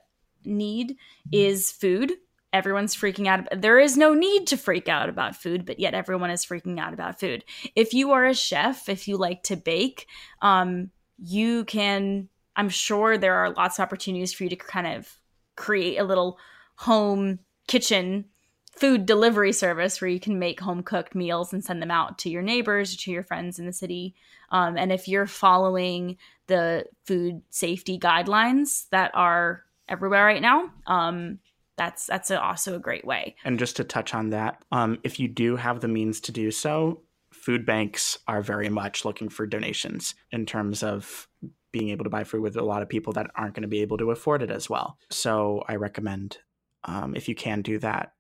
need 0.43 0.97
is 1.31 1.71
food. 1.71 2.13
Everyone's 2.51 2.97
freaking 2.97 3.27
out. 3.27 3.47
There 3.55 3.79
is 3.79 3.99
no 3.99 4.15
need 4.15 4.47
to 4.47 4.57
freak 4.57 4.89
out 4.89 5.11
about 5.11 5.37
food, 5.37 5.67
but 5.67 5.79
yet 5.79 5.93
everyone 5.93 6.31
is 6.31 6.47
freaking 6.47 6.81
out 6.81 6.95
about 6.95 7.21
food. 7.21 7.45
If 7.77 7.93
you 7.93 8.13
are 8.13 8.25
a 8.25 8.33
chef, 8.33 8.89
if 8.89 9.07
you 9.07 9.19
like 9.19 9.43
to 9.45 9.57
bake, 9.57 10.07
um, 10.41 10.93
you 11.19 11.67
can. 11.67 12.31
I'm 12.57 12.71
sure 12.71 13.19
there 13.19 13.35
are 13.35 13.51
lots 13.51 13.79
of 13.79 13.83
opportunities 13.83 14.33
for 14.33 14.45
you 14.45 14.51
to 14.51 14.57
kind 14.57 14.87
of 14.87 15.11
create 15.55 15.99
a 15.99 16.05
little 16.05 16.39
home 16.77 17.39
kitchen 17.67 18.25
food 18.73 19.07
delivery 19.07 19.53
service 19.53 20.01
where 20.01 20.09
you 20.09 20.21
can 20.21 20.39
make 20.39 20.61
home 20.61 20.83
cooked 20.83 21.15
meals 21.15 21.53
and 21.53 21.65
send 21.65 21.81
them 21.81 21.91
out 21.91 22.19
to 22.19 22.31
your 22.31 22.43
neighbors 22.43 22.95
or 22.95 22.99
to 22.99 23.11
your 23.11 23.23
friends 23.23 23.59
in 23.59 23.67
the 23.67 23.73
city. 23.73 24.15
Um, 24.51 24.77
and 24.77 24.91
if 24.91 25.07
you're 25.09 25.27
following 25.27 26.17
the 26.47 26.87
food 27.05 27.43
safety 27.51 27.99
guidelines 27.99 28.89
that 28.91 29.11
are 29.15 29.65
everywhere 29.89 30.25
right 30.25 30.43
now, 30.43 30.71
um, 30.87 31.39
that's 31.77 32.07
that's 32.07 32.31
a, 32.31 32.41
also 32.41 32.77
a 32.77 32.81
great 32.81 33.05
way. 33.05 33.37
And 33.45 33.59
just 33.59 33.77
to 33.77 33.85
touch 33.85 34.15
on 34.15 34.31
that, 34.31 34.63
um, 34.73 34.99
if 35.05 35.19
you 35.21 35.29
do 35.29 35.57
have 35.57 35.81
the 35.81 35.89
means 35.89 36.21
to 36.23 36.33
do 36.33 36.51
so, 36.51 37.03
food 37.33 37.65
banks 37.65 38.19
are 38.29 38.43
very 38.43 38.69
much 38.69 39.05
looking 39.05 39.29
for 39.29 39.47
donations 39.47 40.15
in 40.31 40.47
terms 40.47 40.83
of 40.83 41.29
being 41.73 41.89
able 41.89 42.05
to 42.05 42.11
buy 42.11 42.25
food 42.25 42.43
with 42.43 42.57
a 42.57 42.63
lot 42.63 42.83
of 42.83 42.89
people 42.89 43.15
that 43.15 43.31
aren't 43.35 43.55
going 43.55 43.63
to 43.63 43.69
be 43.69 43.81
able 43.81 43.97
to 43.97 44.11
afford 44.11 44.43
it 44.43 44.51
as 44.51 44.69
well. 44.69 44.99
So 45.11 45.65
I 45.69 45.77
recommend 45.77 46.39
um, 46.85 47.15
if 47.17 47.29
you 47.29 47.35
can 47.35 47.63
do 47.63 47.79
that, 47.79 48.13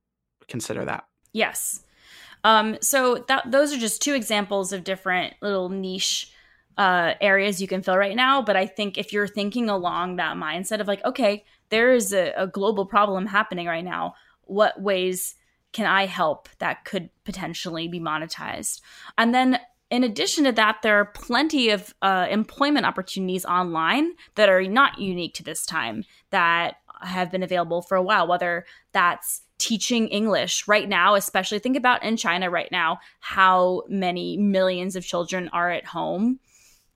consider 0.48 0.84
that. 0.84 1.04
Yes. 1.32 1.84
Um, 2.44 2.76
so 2.80 3.24
that 3.28 3.50
those 3.50 3.72
are 3.72 3.78
just 3.78 4.02
two 4.02 4.14
examples 4.14 4.72
of 4.72 4.84
different 4.84 5.34
little 5.40 5.68
niche 5.68 6.32
uh, 6.76 7.14
areas 7.20 7.60
you 7.60 7.68
can 7.68 7.82
fill 7.82 7.96
right 7.96 8.16
now. 8.16 8.42
But 8.42 8.56
I 8.56 8.66
think 8.66 8.98
if 8.98 9.12
you're 9.12 9.28
thinking 9.28 9.68
along 9.68 10.16
that 10.16 10.36
mindset 10.36 10.80
of 10.80 10.88
like, 10.88 11.04
okay, 11.04 11.44
there 11.68 11.92
is 11.92 12.12
a, 12.12 12.32
a 12.36 12.46
global 12.46 12.86
problem 12.86 13.26
happening 13.26 13.66
right 13.66 13.84
now. 13.84 14.14
What 14.42 14.80
ways 14.80 15.36
can 15.72 15.86
I 15.86 16.06
help 16.06 16.48
that 16.58 16.84
could 16.84 17.10
potentially 17.24 17.88
be 17.88 18.00
monetized? 18.00 18.80
And 19.16 19.34
then 19.34 19.58
in 19.90 20.04
addition 20.04 20.44
to 20.44 20.52
that, 20.52 20.78
there 20.82 20.98
are 20.98 21.04
plenty 21.04 21.68
of 21.70 21.94
uh, 22.00 22.26
employment 22.30 22.86
opportunities 22.86 23.44
online 23.44 24.12
that 24.36 24.48
are 24.48 24.62
not 24.62 24.98
unique 24.98 25.34
to 25.34 25.42
this 25.42 25.66
time 25.66 26.04
that 26.30 26.76
have 27.02 27.30
been 27.30 27.42
available 27.42 27.82
for 27.82 27.96
a 27.96 28.02
while, 28.02 28.26
whether 28.26 28.64
that's 28.92 29.42
teaching 29.62 30.08
English 30.08 30.66
right 30.66 30.88
now, 30.88 31.14
especially 31.14 31.60
think 31.60 31.76
about 31.76 32.02
in 32.02 32.16
China 32.16 32.50
right 32.50 32.70
now, 32.72 32.98
how 33.20 33.84
many 33.88 34.36
millions 34.36 34.96
of 34.96 35.06
children 35.06 35.48
are 35.52 35.70
at 35.70 35.86
home 35.86 36.40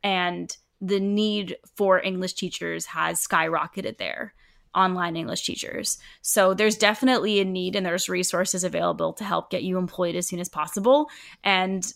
and 0.02 0.56
the 0.80 0.98
need 0.98 1.56
for 1.76 2.02
English 2.02 2.34
teachers 2.34 2.84
has 2.86 3.24
skyrocketed 3.24 3.98
there 3.98 4.34
online 4.74 5.14
English 5.14 5.46
teachers. 5.46 5.98
So 6.22 6.54
there's 6.54 6.76
definitely 6.76 7.38
a 7.38 7.44
need 7.44 7.76
and 7.76 7.86
there's 7.86 8.08
resources 8.08 8.64
available 8.64 9.12
to 9.14 9.24
help 9.24 9.48
get 9.48 9.62
you 9.62 9.78
employed 9.78 10.16
as 10.16 10.26
soon 10.26 10.40
as 10.40 10.48
possible. 10.48 11.08
And, 11.44 11.86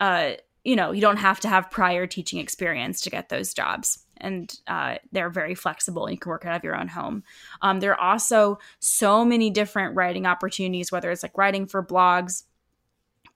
uh, 0.00 0.32
you 0.66 0.74
know, 0.74 0.90
you 0.90 1.00
don't 1.00 1.18
have 1.18 1.38
to 1.40 1.48
have 1.48 1.70
prior 1.70 2.06
teaching 2.06 2.40
experience 2.40 3.00
to 3.02 3.10
get 3.10 3.28
those 3.28 3.54
jobs 3.54 4.04
and 4.16 4.58
uh, 4.66 4.96
they're 5.12 5.30
very 5.30 5.54
flexible. 5.54 6.10
You 6.10 6.18
can 6.18 6.30
work 6.30 6.44
out 6.44 6.56
of 6.56 6.64
your 6.64 6.76
own 6.76 6.88
home. 6.88 7.22
Um, 7.62 7.80
there 7.80 7.92
are 7.92 8.12
also 8.12 8.58
so 8.80 9.24
many 9.24 9.50
different 9.50 9.94
writing 9.94 10.26
opportunities, 10.26 10.90
whether 10.90 11.10
it's 11.10 11.22
like 11.22 11.38
writing 11.38 11.66
for 11.66 11.84
blogs, 11.84 12.44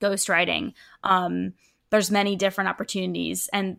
ghostwriting. 0.01 0.73
Um, 1.03 1.53
there's 1.89 2.11
many 2.11 2.35
different 2.35 2.69
opportunities, 2.69 3.49
and 3.53 3.77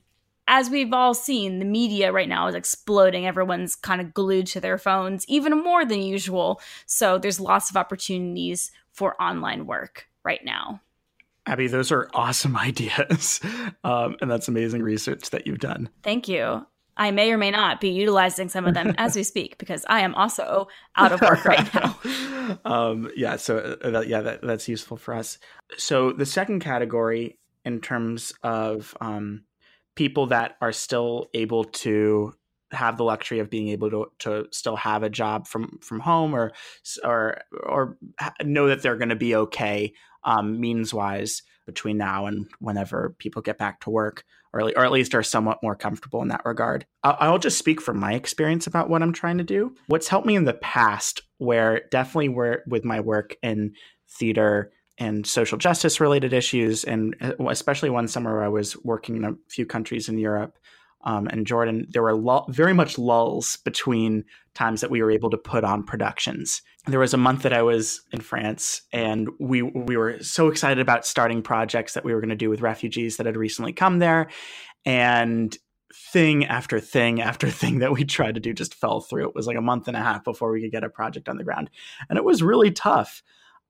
as 0.48 0.68
we've 0.68 0.92
all 0.92 1.14
seen, 1.14 1.58
the 1.58 1.64
media 1.64 2.12
right 2.12 2.28
now 2.28 2.46
is 2.48 2.54
exploding. 2.54 3.26
Everyone's 3.26 3.76
kind 3.76 4.00
of 4.00 4.12
glued 4.12 4.46
to 4.48 4.60
their 4.60 4.76
phones, 4.76 5.24
even 5.28 5.62
more 5.62 5.84
than 5.84 6.02
usual. 6.02 6.60
So 6.84 7.16
there's 7.16 7.38
lots 7.38 7.70
of 7.70 7.76
opportunities 7.76 8.72
for 8.92 9.20
online 9.22 9.66
work 9.66 10.08
right 10.24 10.44
now. 10.44 10.80
Abby, 11.46 11.66
those 11.66 11.90
are 11.92 12.08
awesome 12.14 12.56
ideas. 12.68 13.40
Um, 13.84 14.16
and 14.20 14.30
that's 14.30 14.48
amazing 14.48 14.82
research 14.82 15.30
that 15.30 15.46
you've 15.46 15.60
done. 15.60 15.88
Thank 16.02 16.28
you. 16.28 16.66
I 16.96 17.10
may 17.10 17.32
or 17.32 17.38
may 17.38 17.50
not 17.50 17.80
be 17.80 17.88
utilizing 17.88 18.48
some 18.48 18.66
of 18.66 18.74
them 18.74 18.94
as 18.98 19.16
we 19.16 19.22
speak 19.22 19.56
because 19.58 19.84
I 19.88 20.00
am 20.00 20.14
also 20.14 20.68
out 20.96 21.12
of 21.12 21.20
work 21.22 21.44
right 21.44 21.74
now. 21.74 22.58
um, 22.64 23.10
yeah, 23.16 23.36
so 23.36 23.76
uh, 23.82 23.90
that, 23.90 24.08
yeah, 24.08 24.20
that, 24.20 24.42
that's 24.42 24.68
useful 24.68 24.96
for 24.96 25.14
us. 25.14 25.38
So 25.78 26.12
the 26.12 26.26
second 26.26 26.60
category, 26.60 27.38
in 27.64 27.80
terms 27.80 28.32
of 28.42 28.94
um, 29.00 29.44
people 29.94 30.26
that 30.26 30.56
are 30.60 30.72
still 30.72 31.28
able 31.32 31.64
to 31.64 32.34
have 32.72 32.96
the 32.96 33.04
luxury 33.04 33.38
of 33.38 33.50
being 33.50 33.68
able 33.68 33.90
to 33.90 34.06
to 34.18 34.46
still 34.50 34.76
have 34.76 35.02
a 35.02 35.10
job 35.10 35.46
from 35.46 35.78
from 35.82 36.00
home 36.00 36.34
or 36.34 36.52
or 37.04 37.38
or 37.62 37.98
know 38.42 38.68
that 38.68 38.82
they're 38.82 38.96
going 38.96 39.10
to 39.10 39.16
be 39.16 39.34
okay 39.34 39.92
um, 40.24 40.60
means 40.60 40.92
wise 40.92 41.42
between 41.66 41.96
now 41.96 42.26
and 42.26 42.46
whenever 42.58 43.14
people 43.18 43.42
get 43.42 43.58
back 43.58 43.80
to 43.80 43.90
work 43.90 44.24
or, 44.52 44.60
or 44.76 44.84
at 44.84 44.92
least 44.92 45.14
are 45.14 45.22
somewhat 45.22 45.62
more 45.62 45.74
comfortable 45.74 46.22
in 46.22 46.28
that 46.28 46.44
regard. 46.44 46.86
I'll, 47.02 47.38
just 47.38 47.58
speak 47.58 47.80
from 47.80 47.98
my 47.98 48.14
experience 48.14 48.66
about 48.66 48.88
what 48.88 49.02
I'm 49.02 49.12
trying 49.12 49.38
to 49.38 49.44
do. 49.44 49.74
What's 49.86 50.08
helped 50.08 50.26
me 50.26 50.36
in 50.36 50.44
the 50.44 50.52
past, 50.54 51.22
where 51.38 51.82
definitely 51.90 52.28
where 52.28 52.62
with 52.66 52.84
my 52.84 53.00
work 53.00 53.36
in 53.42 53.72
theater 54.08 54.72
and 54.98 55.26
social 55.26 55.58
justice 55.58 56.00
related 56.00 56.32
issues, 56.32 56.84
and 56.84 57.16
uh, 57.20 57.32
especially 57.48 57.90
one 57.90 58.06
summer 58.06 58.34
where 58.34 58.44
I 58.44 58.48
was 58.48 58.76
working 58.84 59.16
in 59.16 59.24
a 59.24 59.34
few 59.48 59.66
countries 59.66 60.08
in 60.08 60.18
Europe 60.18 60.58
um, 61.04 61.26
and 61.28 61.46
Jordan, 61.46 61.86
there 61.90 62.02
were 62.02 62.44
very 62.48 62.72
much 62.72 62.98
lulls 62.98 63.56
between 63.64 64.24
times 64.54 64.80
that 64.80 64.90
we 64.90 65.02
were 65.02 65.10
able 65.10 65.30
to 65.30 65.38
put 65.38 65.64
on 65.64 65.82
productions. 65.82 66.62
There 66.86 67.00
was 67.00 67.14
a 67.14 67.18
month 67.18 67.42
that 67.42 67.52
I 67.52 67.62
was 67.62 68.02
in 68.12 68.20
France, 68.20 68.82
and 68.92 69.28
we 69.40 69.62
we 69.62 69.96
were 69.96 70.22
so 70.22 70.48
excited 70.48 70.80
about 70.80 71.06
starting 71.06 71.42
projects 71.42 71.94
that 71.94 72.04
we 72.04 72.14
were 72.14 72.20
going 72.20 72.30
to 72.30 72.36
do 72.36 72.50
with 72.50 72.60
refugees 72.60 73.16
that 73.16 73.26
had 73.26 73.36
recently 73.36 73.72
come 73.72 73.98
there, 73.98 74.28
and 74.84 75.56
thing 75.94 76.44
after 76.46 76.80
thing 76.80 77.20
after 77.20 77.50
thing 77.50 77.80
that 77.80 77.92
we 77.92 78.04
tried 78.04 78.34
to 78.34 78.40
do 78.40 78.52
just 78.52 78.74
fell 78.74 79.00
through. 79.00 79.28
It 79.28 79.34
was 79.34 79.46
like 79.46 79.56
a 79.56 79.62
month 79.62 79.88
and 79.88 79.96
a 79.96 80.00
half 80.00 80.24
before 80.24 80.52
we 80.52 80.60
could 80.60 80.72
get 80.72 80.84
a 80.84 80.88
project 80.88 81.28
on 81.28 81.36
the 81.36 81.44
ground, 81.44 81.70
and 82.08 82.16
it 82.16 82.24
was 82.24 82.42
really 82.42 82.70
tough. 82.70 83.22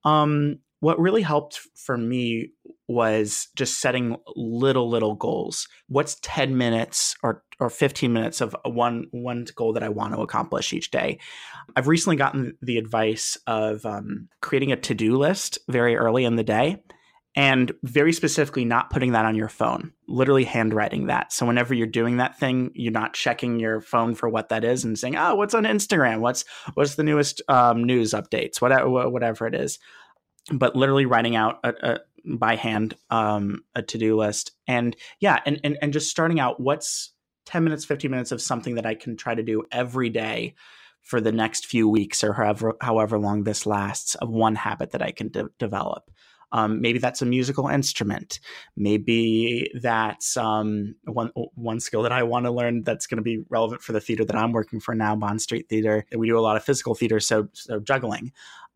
Um, 0.05 0.59
what 0.83 0.99
really 0.99 1.21
helped 1.21 1.61
for 1.75 1.97
me 1.97 2.49
was 2.89 3.47
just 3.55 3.79
setting 3.79 4.17
little 4.35 4.89
little 4.89 5.15
goals. 5.15 5.65
What's 5.87 6.17
10 6.21 6.57
minutes 6.57 7.15
or 7.23 7.41
or 7.57 7.69
15 7.69 8.11
minutes 8.11 8.41
of 8.41 8.53
one 8.65 9.05
one 9.11 9.45
goal 9.55 9.71
that 9.73 9.83
i 9.83 9.87
want 9.87 10.13
to 10.13 10.19
accomplish 10.19 10.73
each 10.73 10.91
day? 10.91 11.19
I've 11.77 11.87
recently 11.87 12.17
gotten 12.17 12.57
the 12.61 12.77
advice 12.77 13.37
of 13.47 13.85
um, 13.85 14.27
creating 14.41 14.73
a 14.73 14.75
to-do 14.75 15.15
list 15.15 15.57
very 15.69 15.95
early 15.95 16.25
in 16.25 16.35
the 16.35 16.43
day 16.43 16.83
and 17.33 17.71
very 17.83 18.11
specifically 18.11 18.65
not 18.65 18.89
putting 18.89 19.13
that 19.13 19.25
on 19.25 19.35
your 19.35 19.47
phone 19.47 19.93
literally 20.09 20.43
handwriting 20.43 21.07
that. 21.07 21.31
So 21.31 21.45
whenever 21.45 21.73
you're 21.73 21.87
doing 21.87 22.17
that 22.17 22.37
thing 22.37 22.71
you're 22.75 22.91
not 22.91 23.13
checking 23.13 23.57
your 23.57 23.79
phone 23.79 24.15
for 24.15 24.27
what 24.27 24.49
that 24.49 24.65
is 24.65 24.83
and 24.83 24.99
saying 24.99 25.15
oh 25.15 25.35
what's 25.35 25.53
on 25.53 25.63
instagram? 25.63 26.19
What's 26.19 26.43
what's 26.73 26.95
the 26.95 27.03
newest 27.03 27.41
um, 27.47 27.85
news 27.85 28.11
updates? 28.11 28.59
Whatever 28.59 29.09
whatever 29.09 29.47
it 29.47 29.55
is 29.55 29.79
but 30.51 30.75
literally 30.75 31.05
writing 31.05 31.35
out 31.35 31.59
a, 31.63 31.73
a, 31.81 31.99
by 32.25 32.55
hand 32.55 32.95
um, 33.09 33.63
a 33.75 33.81
to-do 33.81 34.17
list. 34.17 34.51
And 34.67 34.95
yeah 35.19 35.39
and, 35.45 35.59
and 35.63 35.77
and 35.81 35.93
just 35.93 36.09
starting 36.09 36.39
out 36.39 36.59
what's 36.59 37.11
10 37.45 37.63
minutes 37.63 37.83
15 37.83 38.09
minutes 38.09 38.31
of 38.31 38.41
something 38.41 38.75
that 38.75 38.85
i 38.85 38.95
can 38.95 39.17
try 39.17 39.35
to 39.35 39.43
do 39.43 39.63
every 39.69 40.09
day 40.09 40.55
for 41.01 41.19
the 41.19 41.31
next 41.31 41.65
few 41.65 41.87
weeks 41.87 42.23
or 42.23 42.33
however 42.33 42.73
however 42.81 43.19
long 43.19 43.43
this 43.43 43.65
lasts 43.65 44.15
of 44.15 44.29
one 44.29 44.55
habit 44.55 44.91
that 44.91 45.01
i 45.01 45.11
can 45.11 45.27
de- 45.29 45.49
develop? 45.59 46.09
Um, 46.53 46.81
maybe 46.81 46.99
that's 46.99 47.23
a 47.23 47.25
musical 47.25 47.67
instrument. 47.67 48.39
Maybe 48.77 49.71
that's 49.81 50.37
um, 50.37 50.93
one 51.03 51.31
one 51.55 51.79
skill 51.79 52.03
that 52.03 52.11
i 52.11 52.21
want 52.23 52.45
to 52.45 52.51
learn 52.51 52.83
that's 52.83 53.07
going 53.07 53.17
to 53.17 53.23
be 53.23 53.43
relevant 53.49 53.81
for 53.81 53.91
the 53.91 53.99
theater 53.99 54.23
that 54.23 54.35
i'm 54.35 54.51
working 54.51 54.79
for 54.79 54.95
now 54.95 55.15
bond 55.15 55.41
street 55.41 55.67
theater. 55.67 56.05
We 56.15 56.27
do 56.27 56.37
a 56.37 56.41
lot 56.41 56.55
of 56.55 56.63
physical 56.63 56.95
theater 56.95 57.19
so 57.19 57.49
so 57.53 57.79
juggling 57.79 58.31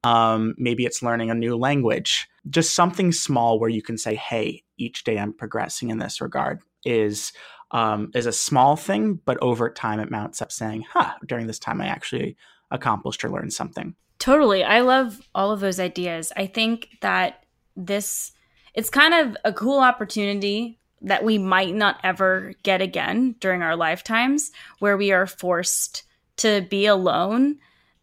um, 0.08 0.56
maybe 0.58 0.86
it's 0.86 1.04
learning 1.04 1.30
a 1.30 1.36
new 1.36 1.58
language. 1.58 2.30
Just 2.50 2.74
something 2.74 3.12
small 3.12 3.60
where 3.60 3.70
you 3.70 3.82
can 3.82 3.98
say, 3.98 4.16
"Hey, 4.16 4.64
each 4.78 5.04
day 5.04 5.20
I'm 5.20 5.34
progressing 5.34 5.90
in 5.90 5.98
this 5.98 6.22
regard." 6.22 6.62
Is 6.86 7.34
um, 7.72 8.12
is 8.16 8.26
a 8.26 8.32
small 8.32 8.78
thing, 8.78 9.20
but 9.26 9.38
over 9.42 9.70
time 9.70 10.00
it 10.00 10.10
mounts 10.10 10.42
up, 10.42 10.52
saying, 10.52 10.86
"Huh, 10.94 11.14
during 11.26 11.48
this 11.48 11.60
time 11.60 11.82
I 11.82 11.88
actually 11.88 12.38
accomplished 12.72 13.26
or 13.26 13.30
learned 13.30 13.52
something." 13.52 13.96
Totally, 14.20 14.64
I 14.64 14.80
love 14.80 15.20
all 15.36 15.52
of 15.52 15.60
those 15.60 15.80
ideas. 15.80 16.32
I 16.38 16.48
think 16.48 16.90
that 17.02 17.44
this 17.76 18.32
it's 18.74 18.90
kind 18.90 19.14
of 19.14 19.36
a 19.44 19.52
cool 19.52 19.80
opportunity 19.80 20.80
that 21.02 21.24
we 21.24 21.38
might 21.38 21.76
not 21.76 22.00
ever 22.04 22.54
get 22.64 22.82
again 22.82 23.36
during 23.40 23.62
our 23.62 23.76
lifetimes, 23.76 24.52
where 24.80 24.96
we 24.96 25.12
are 25.12 25.28
forced 25.28 26.04
to 26.38 26.62
be 26.70 26.86
alone 26.86 27.58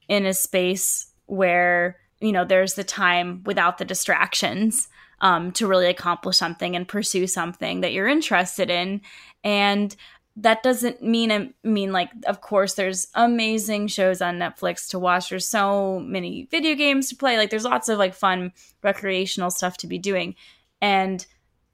in 0.09 0.27
a 0.27 0.35
space 0.35 1.14
where 1.27 1.99
you 2.21 2.33
know 2.33 2.45
there's 2.45 2.75
the 2.75 2.85
time 2.85 3.43
without 3.45 3.79
the 3.79 3.85
distractions 3.85 4.89
um, 5.21 5.53
to 5.53 5.67
really 5.67 5.87
accomplish 5.87 6.37
something 6.37 6.77
and 6.77 6.89
pursue 6.89 7.27
something 7.27 7.81
that 7.81 7.93
you're 7.93 8.09
interested 8.09 8.71
in. 8.71 9.01
And 9.43 9.95
that 10.37 10.63
doesn't 10.63 11.03
mean 11.03 11.31
I 11.31 11.51
mean 11.63 11.93
like 11.93 12.11
of 12.27 12.41
course 12.41 12.75
there's 12.75 13.09
amazing 13.15 13.87
shows 13.87 14.21
on 14.21 14.39
Netflix 14.39 14.89
to 14.91 14.99
watch. 14.99 15.31
There's 15.31 15.49
so 15.49 16.01
many 16.01 16.49
video 16.51 16.75
games 16.75 17.09
to 17.09 17.17
play. 17.17 17.37
Like 17.37 17.51
there's 17.51 17.65
lots 17.65 17.89
of 17.89 17.99
like 17.99 18.15
fun 18.15 18.53
recreational 18.83 19.51
stuff 19.51 19.77
to 19.79 19.87
be 19.87 19.99
doing. 19.99 20.35
And 20.81 21.25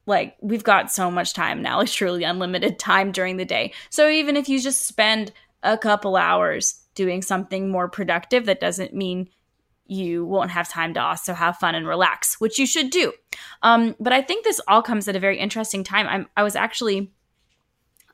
like 0.06 0.36
we've 0.40 0.64
got 0.64 0.92
so 0.92 1.10
much 1.10 1.32
time 1.32 1.62
now 1.62 1.78
like 1.78 1.88
truly 1.88 2.24
unlimited 2.24 2.78
time 2.78 3.12
during 3.12 3.36
the 3.36 3.44
day. 3.44 3.72
So 3.88 4.08
even 4.08 4.36
if 4.36 4.48
you 4.48 4.60
just 4.60 4.86
spend 4.86 5.32
a 5.62 5.78
couple 5.78 6.16
hours 6.16 6.82
doing 6.94 7.22
something 7.22 7.70
more 7.70 7.88
productive 7.88 8.46
that 8.46 8.60
doesn't 8.60 8.94
mean 8.94 9.28
you 9.90 10.24
won't 10.24 10.52
have 10.52 10.68
time 10.68 10.94
to 10.94 11.02
also 11.02 11.34
have 11.34 11.56
fun 11.56 11.74
and 11.74 11.86
relax, 11.86 12.40
which 12.40 12.60
you 12.60 12.66
should 12.66 12.90
do. 12.90 13.12
Um, 13.62 13.96
but 13.98 14.12
I 14.12 14.22
think 14.22 14.44
this 14.44 14.60
all 14.68 14.82
comes 14.82 15.08
at 15.08 15.16
a 15.16 15.20
very 15.20 15.36
interesting 15.36 15.82
time. 15.82 16.06
I'm, 16.06 16.28
I 16.36 16.44
was 16.44 16.54
actually 16.54 17.10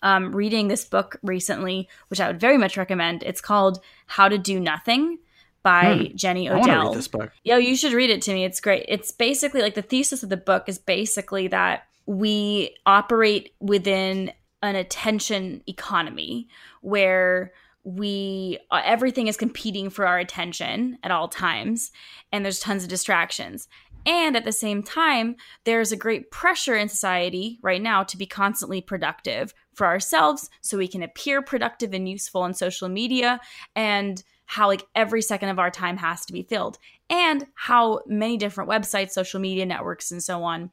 um, 0.02 0.34
reading 0.34 0.68
this 0.68 0.86
book 0.86 1.18
recently, 1.22 1.88
which 2.08 2.18
I 2.18 2.28
would 2.28 2.40
very 2.40 2.56
much 2.56 2.78
recommend. 2.78 3.22
It's 3.22 3.42
called 3.42 3.80
How 4.06 4.28
to 4.28 4.38
Do 4.38 4.58
Nothing 4.58 5.18
by 5.62 5.96
hmm. 5.96 6.16
Jenny 6.16 6.48
Odell. 6.48 6.94
this 6.94 7.08
book. 7.08 7.30
Yo, 7.44 7.58
you 7.58 7.76
should 7.76 7.92
read 7.92 8.08
it 8.08 8.22
to 8.22 8.32
me. 8.32 8.44
It's 8.44 8.60
great. 8.60 8.86
It's 8.88 9.10
basically 9.10 9.60
like 9.60 9.74
the 9.74 9.82
thesis 9.82 10.22
of 10.22 10.30
the 10.30 10.36
book 10.38 10.68
is 10.68 10.78
basically 10.78 11.48
that 11.48 11.88
we 12.06 12.74
operate 12.86 13.52
within 13.60 14.32
an 14.62 14.76
attention 14.76 15.62
economy 15.66 16.48
where 16.80 17.52
we 17.86 18.58
uh, 18.72 18.82
everything 18.84 19.28
is 19.28 19.36
competing 19.36 19.90
for 19.90 20.08
our 20.08 20.18
attention 20.18 20.98
at 21.04 21.12
all 21.12 21.28
times 21.28 21.92
and 22.32 22.44
there's 22.44 22.58
tons 22.58 22.82
of 22.82 22.88
distractions. 22.88 23.68
And 24.04 24.36
at 24.36 24.44
the 24.44 24.52
same 24.52 24.82
time 24.82 25.36
there's 25.64 25.92
a 25.92 25.96
great 25.96 26.32
pressure 26.32 26.74
in 26.74 26.88
society 26.88 27.60
right 27.62 27.80
now 27.80 28.02
to 28.02 28.16
be 28.16 28.26
constantly 28.26 28.80
productive 28.80 29.54
for 29.72 29.86
ourselves 29.86 30.50
so 30.62 30.76
we 30.76 30.88
can 30.88 31.04
appear 31.04 31.42
productive 31.42 31.94
and 31.94 32.08
useful 32.08 32.42
on 32.42 32.54
social 32.54 32.88
media 32.88 33.40
and 33.76 34.24
how 34.46 34.66
like 34.66 34.84
every 34.96 35.22
second 35.22 35.50
of 35.50 35.60
our 35.60 35.70
time 35.70 35.96
has 35.96 36.26
to 36.26 36.32
be 36.32 36.42
filled 36.42 36.78
and 37.08 37.46
how 37.54 38.00
many 38.06 38.36
different 38.36 38.68
websites 38.68 39.10
social 39.10 39.38
media 39.38 39.64
networks 39.64 40.10
and 40.10 40.22
so 40.22 40.42
on 40.42 40.70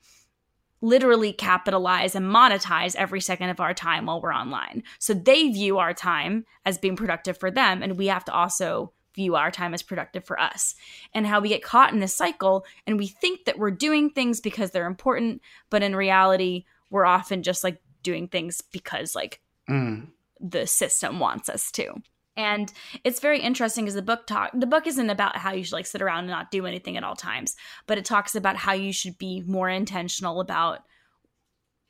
literally 0.84 1.32
capitalize 1.32 2.14
and 2.14 2.26
monetize 2.26 2.94
every 2.98 3.22
second 3.22 3.50
of 3.50 3.62
our 3.62 3.74
time 3.74 4.06
while 4.06 4.22
we're 4.22 4.34
online. 4.34 4.84
So 5.00 5.14
they 5.14 5.48
view 5.48 5.78
our 5.78 5.94
time 5.94 6.46
as 6.66 6.78
being 6.78 6.98
productive 6.98 7.38
for 7.38 7.50
them, 7.50 7.82
and 7.82 7.98
we 7.98 8.08
have 8.08 8.26
to 8.26 8.34
also 8.34 8.92
view 9.16 9.36
our 9.36 9.50
time 9.50 9.74
as 9.74 9.82
productive 9.82 10.26
for 10.26 10.38
us. 10.38 10.76
And 11.14 11.26
how 11.26 11.40
we 11.40 11.48
get 11.48 11.64
caught 11.64 11.94
in 11.94 12.00
this 12.00 12.14
cycle 12.16 12.66
and 12.86 12.98
we 12.98 13.08
think 13.08 13.46
that 13.46 13.58
we're 13.58 13.72
doing 13.72 14.10
things 14.10 14.42
because 14.42 14.72
they're 14.72 14.86
important, 14.86 15.42
but 15.70 15.84
in 15.84 15.96
reality, 15.96 16.66
we're 16.90 17.06
often 17.06 17.44
just 17.44 17.64
like 17.64 17.82
doing 18.02 18.28
things 18.28 18.60
because 18.60 19.16
like 19.16 19.40
mm. 19.70 20.08
the 20.40 20.68
system 20.68 21.20
wants 21.20 21.48
us 21.48 21.72
to. 21.72 21.94
And 22.36 22.72
it's 23.04 23.20
very 23.20 23.40
interesting 23.40 23.86
because 23.86 23.96
the 23.96 24.02
book 24.02 24.26
talk 24.26 24.52
the 24.54 24.66
book 24.66 24.88
isn't 24.88 25.10
about 25.10 25.38
how 25.38 25.54
you 25.54 25.64
should 25.64 25.74
like 25.74 25.86
sit 25.86 26.02
around 26.02 26.20
and 26.20 26.30
not 26.30 26.52
do 26.52 26.66
anything 26.66 26.98
at 26.98 27.04
all 27.04 27.16
times, 27.16 27.56
but 27.86 27.98
it 27.98 28.06
talks 28.06 28.36
about 28.36 28.56
how 28.56 28.74
you 28.74 28.92
should 28.92 29.18
be 29.18 29.42
more 29.42 29.70
intentional 29.70 30.40
about 30.40 30.80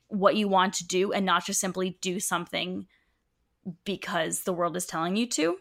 what 0.08 0.36
you 0.36 0.46
want 0.46 0.74
to 0.74 0.86
do 0.86 1.12
and 1.12 1.24
not 1.24 1.46
just 1.46 1.60
simply 1.60 1.96
do 2.00 2.20
something 2.20 2.86
because 3.84 4.42
the 4.42 4.52
world 4.52 4.76
is 4.76 4.86
telling 4.86 5.16
you 5.16 5.26
to. 5.26 5.56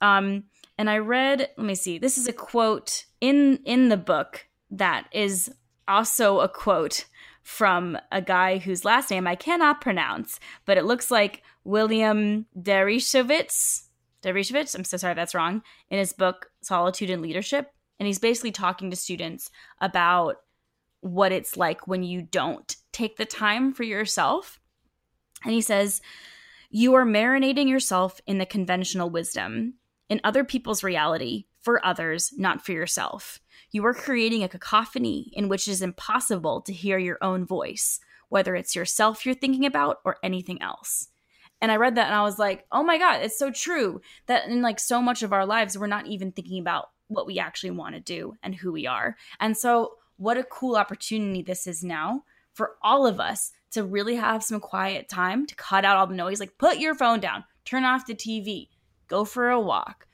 Um, 0.00 0.44
and 0.76 0.90
I 0.90 0.98
read, 0.98 1.48
let 1.56 1.66
me 1.66 1.76
see, 1.76 1.98
this 1.98 2.18
is 2.18 2.26
a 2.26 2.32
quote 2.32 3.04
in 3.20 3.58
in 3.64 3.88
the 3.88 3.96
book 3.96 4.48
that 4.70 5.06
is 5.12 5.50
also 5.86 6.40
a 6.40 6.48
quote 6.48 7.06
from 7.42 7.96
a 8.10 8.20
guy 8.20 8.58
whose 8.58 8.84
last 8.84 9.10
name 9.10 9.26
I 9.26 9.36
cannot 9.36 9.80
pronounce, 9.80 10.40
but 10.64 10.76
it 10.76 10.84
looks 10.84 11.10
like 11.10 11.42
William 11.62 12.46
Deresiewicz 12.58 13.84
Deresiewicz, 14.24 14.74
I'm 14.74 14.84
so 14.84 14.96
sorry 14.96 15.14
that's 15.14 15.34
wrong, 15.34 15.62
in 15.90 15.98
his 15.98 16.12
book 16.12 16.50
Solitude 16.62 17.10
and 17.10 17.22
Leadership. 17.22 17.70
And 17.98 18.06
he's 18.06 18.18
basically 18.18 18.52
talking 18.52 18.90
to 18.90 18.96
students 18.96 19.50
about 19.80 20.36
what 21.00 21.32
it's 21.32 21.56
like 21.56 21.86
when 21.86 22.02
you 22.02 22.22
don't 22.22 22.76
take 22.92 23.16
the 23.16 23.26
time 23.26 23.72
for 23.72 23.82
yourself. 23.82 24.58
And 25.44 25.52
he 25.52 25.60
says, 25.60 26.00
You 26.70 26.94
are 26.94 27.04
marinating 27.04 27.68
yourself 27.68 28.20
in 28.26 28.38
the 28.38 28.46
conventional 28.46 29.10
wisdom, 29.10 29.74
in 30.08 30.20
other 30.24 30.44
people's 30.44 30.82
reality, 30.82 31.44
for 31.60 31.84
others, 31.84 32.32
not 32.36 32.64
for 32.64 32.72
yourself. 32.72 33.40
You 33.70 33.84
are 33.86 33.94
creating 33.94 34.42
a 34.42 34.48
cacophony 34.48 35.30
in 35.34 35.48
which 35.48 35.68
it 35.68 35.72
is 35.72 35.82
impossible 35.82 36.62
to 36.62 36.72
hear 36.72 36.98
your 36.98 37.18
own 37.20 37.44
voice, 37.44 38.00
whether 38.28 38.54
it's 38.54 38.74
yourself 38.74 39.24
you're 39.26 39.34
thinking 39.34 39.66
about 39.66 39.98
or 40.04 40.16
anything 40.22 40.60
else. 40.62 41.08
And 41.60 41.72
I 41.72 41.76
read 41.76 41.94
that 41.94 42.06
and 42.06 42.14
I 42.14 42.22
was 42.22 42.38
like, 42.38 42.66
oh 42.72 42.82
my 42.82 42.98
God, 42.98 43.22
it's 43.22 43.38
so 43.38 43.50
true 43.50 44.00
that 44.26 44.46
in 44.46 44.60
like 44.60 44.78
so 44.78 45.00
much 45.00 45.22
of 45.22 45.32
our 45.32 45.46
lives, 45.46 45.78
we're 45.78 45.86
not 45.86 46.06
even 46.06 46.32
thinking 46.32 46.60
about 46.60 46.90
what 47.08 47.26
we 47.26 47.38
actually 47.38 47.70
want 47.70 47.94
to 47.94 48.00
do 48.00 48.34
and 48.42 48.54
who 48.54 48.72
we 48.72 48.86
are. 48.86 49.16
And 49.40 49.56
so, 49.56 49.94
what 50.16 50.38
a 50.38 50.44
cool 50.44 50.76
opportunity 50.76 51.42
this 51.42 51.66
is 51.66 51.82
now 51.82 52.22
for 52.52 52.76
all 52.82 53.04
of 53.04 53.18
us 53.18 53.50
to 53.72 53.82
really 53.82 54.14
have 54.14 54.44
some 54.44 54.60
quiet 54.60 55.08
time 55.08 55.44
to 55.46 55.54
cut 55.56 55.84
out 55.84 55.96
all 55.96 56.06
the 56.06 56.14
noise. 56.14 56.38
Like, 56.38 56.56
put 56.56 56.78
your 56.78 56.94
phone 56.94 57.18
down, 57.18 57.44
turn 57.64 57.84
off 57.84 58.06
the 58.06 58.14
TV, 58.14 58.68
go 59.08 59.24
for 59.24 59.50
a 59.50 59.60
walk, 59.60 60.06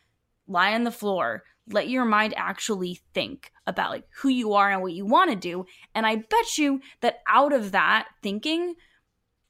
lie 0.47 0.73
on 0.73 0.85
the 0.85 0.91
floor, 0.91 1.43
let 1.69 1.89
your 1.89 2.05
mind 2.05 2.35
actually 2.37 3.01
think 3.15 3.53
about 3.67 3.91
like 3.91 4.05
who 4.17 4.29
you 4.29 4.55
are 4.55 4.71
and 4.71 4.83
what 4.83 4.93
you 4.93 5.07
want 5.07 5.31
to 5.31 5.37
do. 5.37 5.67
And 5.95 6.07
I 6.07 6.17
bet 6.17 6.59
you 6.59 6.81
that 7.01 7.19
out 7.29 7.53
of 7.53 7.73
that 7.73 8.09
thinking 8.23 8.75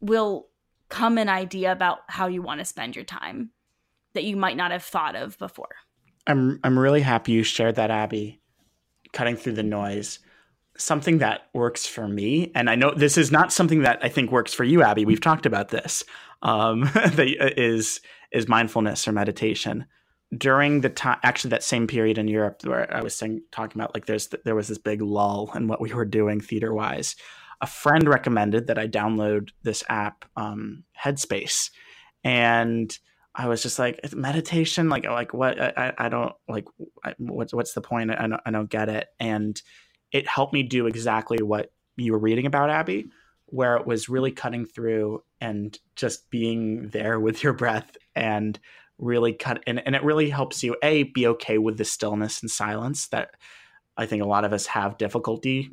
will 0.00 0.48
come 0.90 1.16
an 1.16 1.28
idea 1.28 1.72
about 1.72 2.00
how 2.08 2.26
you 2.26 2.42
want 2.42 2.58
to 2.58 2.64
spend 2.64 2.94
your 2.94 3.04
time 3.04 3.50
that 4.12 4.24
you 4.24 4.36
might 4.36 4.56
not 4.56 4.72
have 4.72 4.82
thought 4.82 5.16
of 5.16 5.38
before. 5.38 5.76
I'm 6.26 6.60
I'm 6.62 6.78
really 6.78 7.00
happy 7.00 7.32
you 7.32 7.42
shared 7.42 7.76
that, 7.76 7.90
Abby. 7.90 8.40
Cutting 9.12 9.36
through 9.36 9.54
the 9.54 9.62
noise, 9.64 10.20
something 10.76 11.18
that 11.18 11.48
works 11.52 11.86
for 11.86 12.06
me, 12.06 12.52
and 12.54 12.70
I 12.70 12.76
know 12.76 12.92
this 12.94 13.18
is 13.18 13.32
not 13.32 13.52
something 13.52 13.82
that 13.82 13.98
I 14.02 14.08
think 14.08 14.30
works 14.30 14.54
for 14.54 14.62
you, 14.62 14.82
Abby. 14.82 15.04
We've 15.04 15.20
talked 15.20 15.46
about 15.46 15.70
this. 15.70 16.04
Um, 16.42 16.82
that 16.94 17.36
uh, 17.40 17.50
is 17.56 18.00
is 18.32 18.48
mindfulness 18.48 19.08
or 19.08 19.12
meditation. 19.12 19.86
During 20.36 20.82
the 20.82 20.90
time, 20.90 21.18
actually, 21.24 21.50
that 21.50 21.64
same 21.64 21.88
period 21.88 22.18
in 22.18 22.28
Europe 22.28 22.60
where 22.62 22.94
I 22.94 23.02
was 23.02 23.16
saying, 23.16 23.42
talking 23.50 23.80
about 23.80 23.94
like 23.94 24.06
there's 24.06 24.28
there 24.44 24.54
was 24.54 24.68
this 24.68 24.78
big 24.78 25.02
lull 25.02 25.50
in 25.54 25.66
what 25.66 25.80
we 25.80 25.92
were 25.92 26.04
doing 26.04 26.40
theater 26.40 26.72
wise. 26.72 27.16
A 27.60 27.66
friend 27.66 28.08
recommended 28.08 28.68
that 28.68 28.78
I 28.78 28.88
download 28.88 29.50
this 29.62 29.84
app, 29.88 30.24
um, 30.36 30.84
Headspace, 30.98 31.70
and 32.24 32.96
I 33.34 33.48
was 33.48 33.62
just 33.62 33.78
like 33.78 34.00
meditation, 34.14 34.88
like 34.88 35.06
like 35.06 35.32
what 35.32 35.60
I, 35.60 35.92
I 35.96 36.08
don't 36.08 36.32
like 36.48 36.66
what's 37.18 37.54
what's 37.54 37.74
the 37.74 37.80
point? 37.80 38.10
I 38.10 38.26
don't, 38.26 38.40
I 38.44 38.50
don't 38.50 38.70
get 38.70 38.88
it. 38.88 39.08
And 39.18 39.60
it 40.10 40.26
helped 40.26 40.52
me 40.52 40.62
do 40.62 40.86
exactly 40.86 41.42
what 41.42 41.72
you 41.96 42.12
were 42.12 42.18
reading 42.18 42.46
about, 42.46 42.70
Abby, 42.70 43.06
where 43.46 43.76
it 43.76 43.86
was 43.86 44.08
really 44.08 44.32
cutting 44.32 44.66
through 44.66 45.22
and 45.40 45.78
just 45.96 46.28
being 46.30 46.88
there 46.88 47.20
with 47.20 47.42
your 47.42 47.52
breath 47.52 47.96
and 48.16 48.58
really 48.98 49.32
cut 49.32 49.62
and, 49.66 49.80
and 49.86 49.94
it 49.94 50.04
really 50.04 50.28
helps 50.28 50.62
you 50.62 50.76
a 50.82 51.04
be 51.04 51.26
okay 51.26 51.56
with 51.56 51.78
the 51.78 51.84
stillness 51.84 52.42
and 52.42 52.50
silence 52.50 53.08
that 53.08 53.30
I 53.96 54.06
think 54.06 54.22
a 54.22 54.26
lot 54.26 54.44
of 54.44 54.52
us 54.52 54.66
have 54.66 54.98
difficulty 54.98 55.70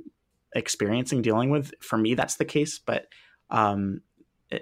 experiencing 0.56 1.22
dealing 1.22 1.50
with. 1.50 1.74
For 1.82 1.98
me, 1.98 2.16
that's 2.16 2.36
the 2.36 2.46
case, 2.46 2.80
but 2.80 3.08
um, 3.50 4.02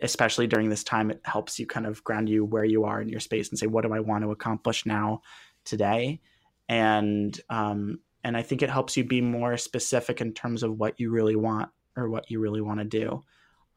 especially 0.01 0.47
during 0.47 0.69
this 0.69 0.83
time, 0.83 1.11
it 1.11 1.21
helps 1.23 1.59
you 1.59 1.67
kind 1.67 1.85
of 1.85 2.03
ground 2.03 2.29
you 2.29 2.43
where 2.43 2.65
you 2.65 2.85
are 2.85 3.01
in 3.01 3.09
your 3.09 3.19
space 3.19 3.49
and 3.49 3.57
say, 3.57 3.67
what 3.67 3.85
do 3.85 3.93
I 3.93 3.99
want 3.99 4.23
to 4.23 4.31
accomplish 4.31 4.85
now, 4.85 5.21
today? 5.63 6.21
And 6.67 7.39
um, 7.49 7.99
and 8.23 8.35
I 8.35 8.41
think 8.41 8.63
it 8.63 8.71
helps 8.71 8.97
you 8.97 9.03
be 9.03 9.21
more 9.21 9.55
specific 9.57 10.19
in 10.19 10.33
terms 10.33 10.63
of 10.63 10.79
what 10.79 10.99
you 10.99 11.11
really 11.11 11.35
want 11.35 11.69
or 11.95 12.09
what 12.09 12.31
you 12.31 12.39
really 12.39 12.61
want 12.61 12.79
to 12.79 12.85
do, 12.85 13.23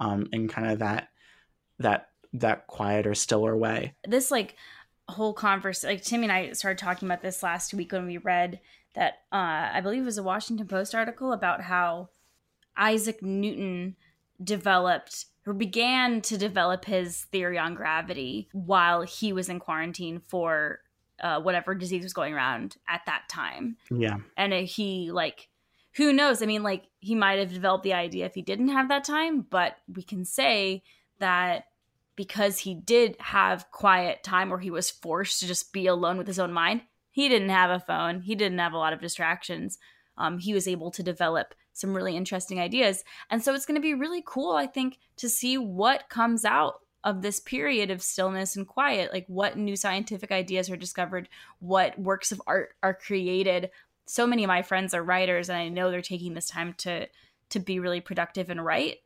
um, 0.01 0.27
in 0.33 0.49
kind 0.49 0.71
of 0.71 0.79
that 0.79 1.09
that 1.79 2.09
that 2.35 2.67
quieter, 2.67 3.15
stiller 3.15 3.57
way. 3.57 3.95
This 4.07 4.31
like 4.31 4.57
whole 5.09 5.33
conversation, 5.33 5.95
like 5.97 6.05
Timmy 6.05 6.25
and 6.25 6.33
I 6.33 6.53
started 6.53 6.79
talking 6.79 7.09
about 7.09 7.23
this 7.23 7.43
last 7.43 7.73
week 7.75 7.93
when 7.93 8.07
we 8.07 8.19
read 8.19 8.61
that 8.95 9.15
uh, 9.33 9.71
I 9.73 9.81
believe 9.81 10.03
it 10.03 10.07
was 10.07 10.19
a 10.19 10.23
Washington 10.23 10.67
Post 10.67 10.95
article 10.95 11.33
about 11.33 11.63
how 11.63 12.09
Isaac 12.77 13.23
Newton 13.23 13.97
developed 14.43 15.27
or 15.47 15.55
began 15.55 16.21
to 16.21 16.37
develop 16.37 16.85
his 16.85 17.25
theory 17.33 17.59
on 17.59 17.75
gravity 17.75 18.49
while 18.53 19.03
he 19.03 19.33
was 19.33 19.49
in 19.49 19.59
quarantine 19.59 20.21
for 20.21 20.81
uh, 21.21 21.41
whatever 21.41 21.75
disease 21.75 22.03
was 22.03 22.13
going 22.13 22.35
around 22.35 22.77
at 22.87 23.01
that 23.07 23.23
time. 23.29 23.77
Yeah. 23.91 24.19
And 24.37 24.53
he, 24.53 25.11
like, 25.11 25.49
who 25.95 26.13
knows? 26.13 26.43
I 26.43 26.47
mean, 26.47 26.63
like, 26.63 26.85
he 27.01 27.15
might 27.15 27.39
have 27.39 27.53
developed 27.53 27.85
the 27.85 27.95
idea 27.95 28.27
if 28.27 28.35
he 28.35 28.43
didn't 28.43 28.69
have 28.69 28.89
that 28.89 29.05
time, 29.05 29.41
but 29.41 29.77
we 29.93 30.03
can 30.03 30.25
say 30.25 30.83
that 31.19 31.65
because 32.19 32.59
he 32.59 32.75
did 32.75 33.15
have 33.21 33.71
quiet 33.71 34.25
time 34.25 34.51
where 34.51 34.59
he 34.59 34.73
was 34.73 34.91
forced 34.91 35.39
to 35.39 35.47
just 35.47 35.73
be 35.73 35.87
alone 35.87 36.19
with 36.19 36.27
his 36.27 36.41
own 36.41 36.53
mind, 36.53 36.81
he 37.13 37.29
didn't 37.29 37.51
have 37.51 37.71
a 37.71 37.79
phone, 37.79 38.23
he 38.23 38.35
didn't 38.35 38.59
have 38.59 38.73
a 38.73 38.77
lot 38.77 38.93
of 38.93 39.01
distractions. 39.01 39.79
Um, 40.17 40.39
he 40.39 40.53
was 40.53 40.67
able 40.67 40.91
to 40.91 41.03
develop 41.05 41.55
some 41.75 41.95
really 41.95 42.17
interesting 42.17 42.59
ideas. 42.59 43.05
And 43.31 43.41
so 43.41 43.55
it's 43.55 43.67
going 43.67 43.77
to 43.77 43.81
be 43.81 43.95
really 43.95 44.21
cool, 44.27 44.51
I 44.51 44.67
think, 44.67 44.99
to 45.19 45.29
see 45.29 45.59
what 45.59 46.09
comes 46.09 46.45
out 46.45 46.81
of 47.05 47.23
this 47.23 47.39
period 47.39 47.93
of 47.93 48.03
stillness 48.03 48.57
and 48.57 48.67
quiet. 48.67 49.13
Like 49.13 49.27
what 49.29 49.57
new 49.57 49.77
scientific 49.77 50.33
ideas 50.33 50.69
are 50.69 50.77
discovered, 50.77 51.29
what 51.61 51.97
works 52.01 52.33
of 52.33 52.43
art 52.49 52.71
are 52.83 52.95
created. 52.95 53.71
So 54.07 54.27
many 54.27 54.43
of 54.43 54.49
my 54.49 54.63
friends 54.63 54.93
are 54.93 55.05
writers, 55.05 55.49
and 55.49 55.57
I 55.57 55.69
know 55.69 55.93
they're 55.93 56.03
taking 56.03 56.35
this 56.35 56.49
time 56.49 56.75
to 56.79 57.07
to 57.51 57.61
be 57.61 57.79
really 57.79 58.01
productive 58.01 58.51
and 58.51 58.63
write. 58.63 58.97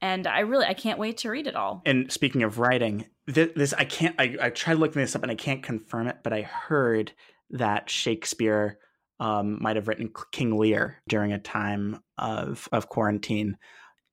And 0.00 0.26
I 0.26 0.40
really 0.40 0.66
I 0.66 0.74
can't 0.74 0.98
wait 0.98 1.18
to 1.18 1.30
read 1.30 1.46
it 1.46 1.56
all. 1.56 1.82
And 1.86 2.12
speaking 2.12 2.42
of 2.42 2.58
writing, 2.58 3.06
this, 3.26 3.50
this 3.56 3.72
I 3.72 3.84
can't 3.84 4.14
I, 4.18 4.36
I 4.40 4.50
tried 4.50 4.78
looking 4.78 5.00
this 5.00 5.16
up 5.16 5.22
and 5.22 5.32
I 5.32 5.36
can't 5.36 5.62
confirm 5.62 6.08
it, 6.08 6.18
but 6.22 6.32
I 6.32 6.42
heard 6.42 7.12
that 7.50 7.88
Shakespeare 7.88 8.78
um, 9.18 9.58
might 9.62 9.76
have 9.76 9.88
written 9.88 10.12
King 10.32 10.58
Lear 10.58 11.02
during 11.08 11.32
a 11.32 11.38
time 11.38 12.00
of 12.18 12.68
of 12.72 12.88
quarantine 12.88 13.56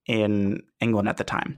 in 0.08 0.62
England 0.80 1.10
at 1.10 1.17
the 1.17 1.24
time. 1.24 1.58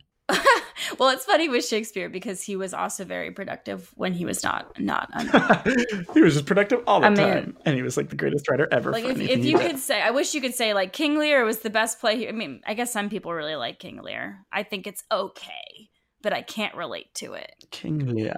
well, 0.99 1.09
it's 1.09 1.25
funny 1.25 1.49
with 1.49 1.65
Shakespeare 1.65 2.09
because 2.09 2.41
he 2.41 2.55
was 2.55 2.73
also 2.73 3.05
very 3.05 3.31
productive 3.31 3.91
when 3.95 4.13
he 4.13 4.25
was 4.25 4.43
not 4.43 4.79
not. 4.79 5.09
On 5.15 6.05
He 6.13 6.21
was 6.21 6.33
just 6.33 6.45
productive 6.45 6.83
all 6.87 7.01
the 7.01 7.07
I 7.07 7.13
time, 7.13 7.57
and 7.65 7.75
he 7.75 7.81
was 7.81 7.97
like 7.97 8.09
the 8.09 8.15
greatest 8.15 8.49
writer 8.49 8.67
ever. 8.71 8.91
Like 8.91 9.05
if, 9.05 9.19
if 9.19 9.45
you 9.45 9.57
could 9.57 9.79
say, 9.79 10.01
I 10.01 10.11
wish 10.11 10.33
you 10.33 10.41
could 10.41 10.55
say 10.55 10.73
like 10.73 10.93
King 10.93 11.17
Lear 11.17 11.45
was 11.45 11.59
the 11.59 11.69
best 11.69 11.99
play. 11.99 12.27
I 12.27 12.31
mean, 12.31 12.61
I 12.65 12.73
guess 12.73 12.91
some 12.91 13.09
people 13.09 13.33
really 13.33 13.55
like 13.55 13.79
King 13.79 14.01
Lear. 14.01 14.45
I 14.51 14.63
think 14.63 14.87
it's 14.87 15.03
okay, 15.11 15.89
but 16.21 16.33
I 16.33 16.41
can't 16.41 16.75
relate 16.75 17.13
to 17.15 17.33
it. 17.33 17.53
King 17.71 17.99
Lear. 17.99 18.35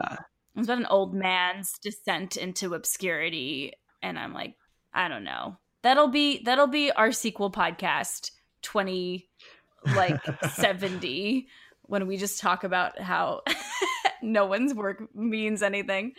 It's 0.56 0.68
about 0.68 0.80
an 0.80 0.88
old 0.88 1.14
man's 1.14 1.74
descent 1.84 2.36
into 2.36 2.74
obscurity, 2.74 3.74
and 4.02 4.18
I'm 4.18 4.34
like, 4.34 4.56
I 4.94 5.08
don't 5.08 5.24
know. 5.24 5.58
That'll 5.84 6.08
be 6.08 6.44
that'll 6.44 6.68
be 6.68 6.92
our 6.92 7.12
sequel 7.12 7.52
podcast 7.52 8.32
20 8.64 9.30
like 9.96 10.20
70 10.54 11.48
when 11.88 12.08
we 12.08 12.18
just 12.18 12.40
talk 12.40 12.64
about 12.64 13.00
how 13.00 13.42
no 14.22 14.46
one's 14.46 14.74
work 14.74 15.04
means 15.16 15.64
anything. 15.64 16.14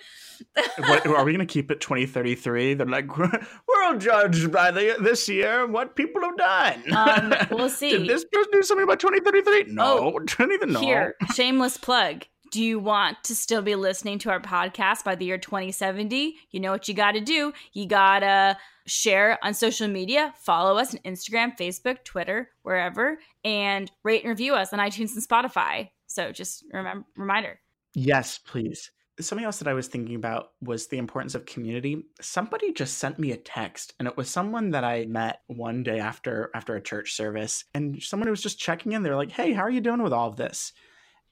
what, 0.78 1.06
are 1.06 1.24
we 1.24 1.32
going 1.32 1.46
to 1.46 1.52
keep 1.52 1.70
it 1.70 1.80
2033? 1.80 2.74
They're 2.74 2.86
like, 2.86 3.16
we're 3.16 3.84
all 3.84 3.96
judged 3.96 4.50
by 4.50 4.70
the, 4.70 4.96
this 5.00 5.28
year 5.28 5.66
what 5.66 5.96
people 5.96 6.22
have 6.22 6.36
done. 6.36 6.92
Um, 6.92 7.34
we'll 7.50 7.70
see. 7.70 7.90
Did 7.90 8.06
this 8.06 8.24
person 8.24 8.50
do 8.52 8.62
something 8.62 8.84
about 8.84 9.00
2033? 9.00 9.72
No. 9.72 10.14
Oh, 10.14 10.18
don't 10.38 10.52
even 10.52 10.72
know. 10.72 10.80
Here, 10.80 11.16
shameless 11.34 11.76
plug 11.76 12.24
do 12.50 12.62
you 12.62 12.78
want 12.78 13.22
to 13.24 13.34
still 13.34 13.62
be 13.62 13.74
listening 13.74 14.18
to 14.20 14.30
our 14.30 14.40
podcast 14.40 15.04
by 15.04 15.14
the 15.14 15.24
year 15.24 15.38
2070? 15.38 16.36
You 16.50 16.60
know 16.60 16.70
what 16.70 16.88
you 16.88 16.94
got 16.94 17.12
to 17.12 17.20
do. 17.20 17.52
You 17.72 17.86
got 17.86 18.20
to 18.20 18.56
share 18.86 19.38
on 19.42 19.54
social 19.54 19.88
media, 19.88 20.34
follow 20.38 20.78
us 20.78 20.94
on 20.94 21.00
Instagram, 21.00 21.56
Facebook, 21.58 22.04
Twitter, 22.04 22.50
wherever, 22.62 23.18
and 23.44 23.90
rate 24.02 24.22
and 24.22 24.30
review 24.30 24.54
us 24.54 24.72
on 24.72 24.78
iTunes 24.78 25.14
and 25.14 25.26
Spotify. 25.26 25.90
So 26.06 26.32
just 26.32 26.64
remember, 26.72 27.06
reminder. 27.16 27.60
Yes, 27.94 28.38
please. 28.38 28.90
Something 29.20 29.44
else 29.44 29.58
that 29.58 29.68
I 29.68 29.74
was 29.74 29.88
thinking 29.88 30.14
about 30.14 30.52
was 30.62 30.86
the 30.86 30.98
importance 30.98 31.34
of 31.34 31.44
community. 31.44 32.04
Somebody 32.20 32.72
just 32.72 32.98
sent 32.98 33.18
me 33.18 33.32
a 33.32 33.36
text 33.36 33.94
and 33.98 34.06
it 34.06 34.16
was 34.16 34.30
someone 34.30 34.70
that 34.70 34.84
I 34.84 35.06
met 35.06 35.40
one 35.48 35.82
day 35.82 35.98
after 35.98 36.50
after 36.54 36.76
a 36.76 36.80
church 36.80 37.14
service 37.14 37.64
and 37.74 38.00
someone 38.00 38.28
who 38.28 38.32
was 38.32 38.42
just 38.42 38.60
checking 38.60 38.92
in. 38.92 39.02
They're 39.02 39.16
like, 39.16 39.32
"Hey, 39.32 39.52
how 39.52 39.62
are 39.62 39.70
you 39.70 39.80
doing 39.80 40.02
with 40.02 40.12
all 40.12 40.28
of 40.28 40.36
this?" 40.36 40.72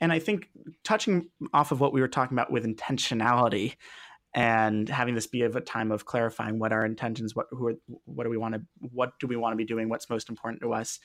And 0.00 0.12
I 0.12 0.18
think 0.18 0.48
touching 0.84 1.28
off 1.54 1.72
of 1.72 1.80
what 1.80 1.92
we 1.92 2.00
were 2.00 2.08
talking 2.08 2.36
about 2.36 2.52
with 2.52 2.64
intentionality 2.64 3.76
and 4.34 4.88
having 4.88 5.14
this 5.14 5.26
be 5.26 5.42
of 5.42 5.56
a 5.56 5.60
time 5.62 5.90
of 5.90 6.04
clarifying 6.04 6.58
what 6.58 6.72
our 6.72 6.84
intentions, 6.84 7.34
what 7.34 7.46
who 7.50 7.68
are, 7.68 7.74
what 8.04 8.24
do 8.24 8.30
we 8.30 8.36
want 8.36 8.54
to 8.54 8.60
what 8.92 9.18
do 9.18 9.26
we 9.26 9.36
want 9.36 9.52
to 9.52 9.56
be 9.56 9.64
doing, 9.64 9.88
what's 9.88 10.10
most 10.10 10.28
important 10.28 10.60
to 10.62 10.72
us. 10.72 11.00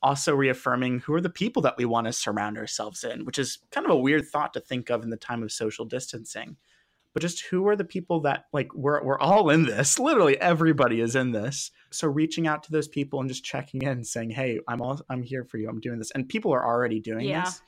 Also 0.00 0.32
reaffirming 0.32 1.00
who 1.00 1.12
are 1.12 1.20
the 1.20 1.28
people 1.28 1.60
that 1.62 1.76
we 1.76 1.84
want 1.84 2.06
to 2.06 2.12
surround 2.12 2.56
ourselves 2.56 3.02
in, 3.02 3.24
which 3.24 3.36
is 3.36 3.58
kind 3.72 3.84
of 3.84 3.90
a 3.90 3.98
weird 3.98 4.24
thought 4.28 4.54
to 4.54 4.60
think 4.60 4.90
of 4.90 5.02
in 5.02 5.10
the 5.10 5.16
time 5.16 5.42
of 5.42 5.50
social 5.50 5.84
distancing. 5.84 6.56
But 7.14 7.22
just 7.22 7.46
who 7.46 7.66
are 7.66 7.74
the 7.74 7.84
people 7.84 8.20
that 8.20 8.44
like 8.52 8.72
we're 8.74 9.02
we're 9.02 9.18
all 9.18 9.50
in 9.50 9.64
this. 9.64 9.98
Literally 9.98 10.40
everybody 10.40 11.00
is 11.00 11.16
in 11.16 11.32
this. 11.32 11.72
So 11.90 12.06
reaching 12.06 12.46
out 12.46 12.62
to 12.64 12.70
those 12.70 12.86
people 12.86 13.18
and 13.18 13.28
just 13.28 13.44
checking 13.44 13.82
in, 13.82 14.04
saying, 14.04 14.30
"Hey, 14.30 14.60
I'm 14.68 14.80
all 14.80 15.00
I'm 15.10 15.24
here 15.24 15.42
for 15.42 15.58
you. 15.58 15.68
I'm 15.68 15.80
doing 15.80 15.98
this." 15.98 16.12
And 16.12 16.28
people 16.28 16.52
are 16.54 16.64
already 16.64 17.00
doing 17.00 17.26
yeah. 17.26 17.44
this 17.44 17.60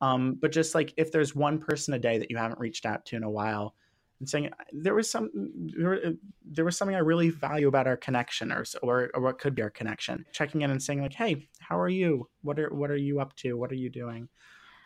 Um, 0.00 0.38
but 0.40 0.52
just 0.52 0.74
like 0.74 0.94
if 0.96 1.12
there's 1.12 1.34
one 1.34 1.58
person 1.58 1.94
a 1.94 1.98
day 1.98 2.18
that 2.18 2.30
you 2.30 2.36
haven't 2.36 2.58
reached 2.58 2.86
out 2.86 3.04
to 3.06 3.16
in 3.16 3.22
a 3.22 3.30
while, 3.30 3.74
and 4.20 4.28
saying 4.28 4.50
there 4.72 4.94
was 4.94 5.10
some 5.10 5.30
there, 5.76 6.12
there 6.44 6.64
was 6.64 6.76
something 6.76 6.94
I 6.94 7.00
really 7.00 7.30
value 7.30 7.68
about 7.68 7.86
our 7.86 7.96
connection, 7.96 8.52
or, 8.52 8.64
or 8.82 9.10
or 9.14 9.22
what 9.22 9.38
could 9.38 9.54
be 9.54 9.62
our 9.62 9.70
connection. 9.70 10.24
Checking 10.32 10.62
in 10.62 10.70
and 10.70 10.82
saying 10.82 11.02
like, 11.02 11.14
hey, 11.14 11.48
how 11.58 11.78
are 11.78 11.88
you? 11.88 12.28
What 12.42 12.58
are 12.58 12.72
what 12.72 12.90
are 12.90 12.96
you 12.96 13.20
up 13.20 13.34
to? 13.36 13.54
What 13.54 13.72
are 13.72 13.76
you 13.76 13.90
doing? 13.90 14.28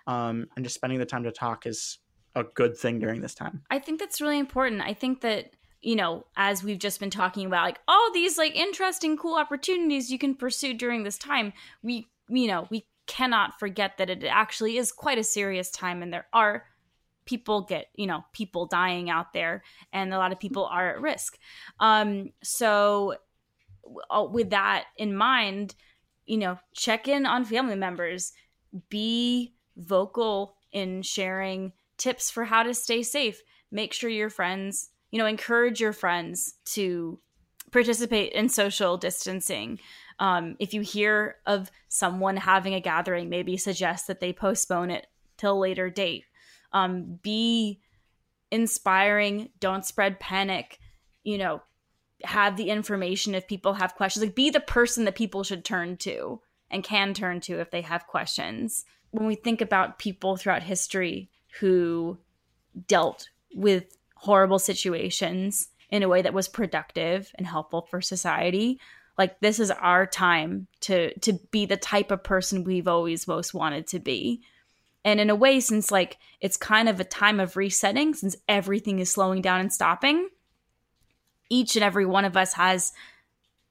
Um, 0.06 0.46
and 0.56 0.64
just 0.64 0.74
spending 0.74 0.98
the 0.98 1.06
time 1.06 1.24
to 1.24 1.32
talk 1.32 1.66
is 1.66 1.98
a 2.34 2.44
good 2.44 2.76
thing 2.76 2.98
during 2.98 3.20
this 3.20 3.34
time. 3.34 3.62
I 3.70 3.78
think 3.78 4.00
that's 4.00 4.20
really 4.20 4.38
important. 4.38 4.82
I 4.82 4.94
think 4.94 5.20
that 5.22 5.50
you 5.80 5.96
know, 5.96 6.24
as 6.36 6.64
we've 6.64 6.78
just 6.78 6.98
been 6.98 7.10
talking 7.10 7.46
about, 7.46 7.64
like 7.64 7.80
all 7.86 8.10
these 8.12 8.38
like 8.38 8.56
interesting, 8.56 9.16
cool 9.16 9.36
opportunities 9.36 10.10
you 10.10 10.18
can 10.18 10.34
pursue 10.34 10.74
during 10.74 11.02
this 11.04 11.18
time, 11.18 11.52
we 11.82 12.06
you 12.28 12.46
know 12.46 12.66
we 12.70 12.86
cannot 13.06 13.58
forget 13.58 13.98
that 13.98 14.10
it 14.10 14.24
actually 14.24 14.76
is 14.76 14.92
quite 14.92 15.18
a 15.18 15.24
serious 15.24 15.70
time, 15.70 16.02
and 16.02 16.12
there 16.12 16.26
are 16.32 16.64
people 17.24 17.62
get 17.62 17.86
you 17.94 18.06
know 18.06 18.24
people 18.32 18.66
dying 18.66 19.10
out 19.10 19.32
there 19.32 19.62
and 19.92 20.12
a 20.12 20.18
lot 20.18 20.32
of 20.32 20.38
people 20.38 20.66
are 20.66 20.90
at 20.90 21.00
risk. 21.00 21.38
Um 21.80 22.30
so 22.42 23.14
uh, 24.10 24.26
with 24.30 24.50
that 24.50 24.84
in 24.96 25.16
mind 25.16 25.74
you 26.26 26.38
know 26.38 26.58
check 26.74 27.08
in 27.08 27.26
on 27.26 27.44
family 27.44 27.76
members. 27.76 28.32
Be 28.88 29.54
vocal 29.76 30.56
in 30.72 31.02
sharing 31.02 31.72
tips 31.96 32.30
for 32.30 32.44
how 32.44 32.62
to 32.62 32.74
stay 32.74 33.02
safe. 33.02 33.40
Make 33.70 33.92
sure 33.92 34.10
your 34.10 34.30
friends 34.30 34.90
you 35.10 35.18
know 35.18 35.26
encourage 35.26 35.80
your 35.80 35.92
friends 35.92 36.54
to 36.66 37.18
participate 37.70 38.32
in 38.32 38.48
social 38.48 38.96
distancing 38.96 39.78
um, 40.18 40.56
if 40.58 40.74
you 40.74 40.80
hear 40.80 41.36
of 41.46 41.70
someone 41.88 42.36
having 42.36 42.74
a 42.74 42.80
gathering 42.80 43.28
maybe 43.28 43.56
suggest 43.56 44.06
that 44.06 44.20
they 44.20 44.32
postpone 44.32 44.90
it 44.90 45.06
till 45.36 45.58
a 45.58 45.58
later 45.58 45.90
date. 45.90 46.24
Um, 46.72 47.18
be 47.22 47.80
inspiring. 48.50 49.50
Don't 49.60 49.84
spread 49.84 50.20
panic. 50.20 50.78
You 51.22 51.38
know 51.38 51.62
have 52.24 52.56
the 52.56 52.70
information 52.70 53.34
if 53.34 53.46
people 53.46 53.74
have 53.74 53.94
questions. 53.94 54.24
Like 54.24 54.34
be 54.34 54.50
the 54.50 54.60
person 54.60 55.04
that 55.04 55.14
people 55.14 55.42
should 55.42 55.64
turn 55.64 55.96
to 55.98 56.40
and 56.70 56.82
can 56.82 57.14
turn 57.14 57.40
to 57.40 57.60
if 57.60 57.70
they 57.70 57.82
have 57.82 58.06
questions. 58.06 58.84
When 59.10 59.26
we 59.26 59.34
think 59.34 59.60
about 59.60 59.98
people 59.98 60.36
throughout 60.36 60.62
history 60.62 61.30
who 61.60 62.18
dealt 62.88 63.28
with 63.54 63.96
horrible 64.16 64.58
situations 64.58 65.68
in 65.90 66.02
a 66.02 66.08
way 66.08 66.22
that 66.22 66.34
was 66.34 66.48
productive 66.48 67.30
and 67.36 67.46
helpful 67.46 67.86
for 67.90 68.00
society 68.00 68.80
like 69.16 69.40
this 69.40 69.60
is 69.60 69.70
our 69.70 70.06
time 70.06 70.66
to 70.80 71.16
to 71.20 71.34
be 71.50 71.66
the 71.66 71.76
type 71.76 72.10
of 72.10 72.24
person 72.24 72.64
we've 72.64 72.88
always 72.88 73.28
most 73.28 73.54
wanted 73.54 73.86
to 73.88 73.98
be. 73.98 74.42
And 75.04 75.20
in 75.20 75.30
a 75.30 75.34
way, 75.34 75.60
since 75.60 75.90
like 75.90 76.18
it's 76.40 76.56
kind 76.56 76.88
of 76.88 76.98
a 76.98 77.04
time 77.04 77.40
of 77.40 77.56
resetting, 77.56 78.14
since 78.14 78.36
everything 78.48 78.98
is 78.98 79.10
slowing 79.10 79.42
down 79.42 79.60
and 79.60 79.72
stopping, 79.72 80.28
each 81.50 81.76
and 81.76 81.84
every 81.84 82.06
one 82.06 82.24
of 82.24 82.36
us 82.36 82.54
has 82.54 82.92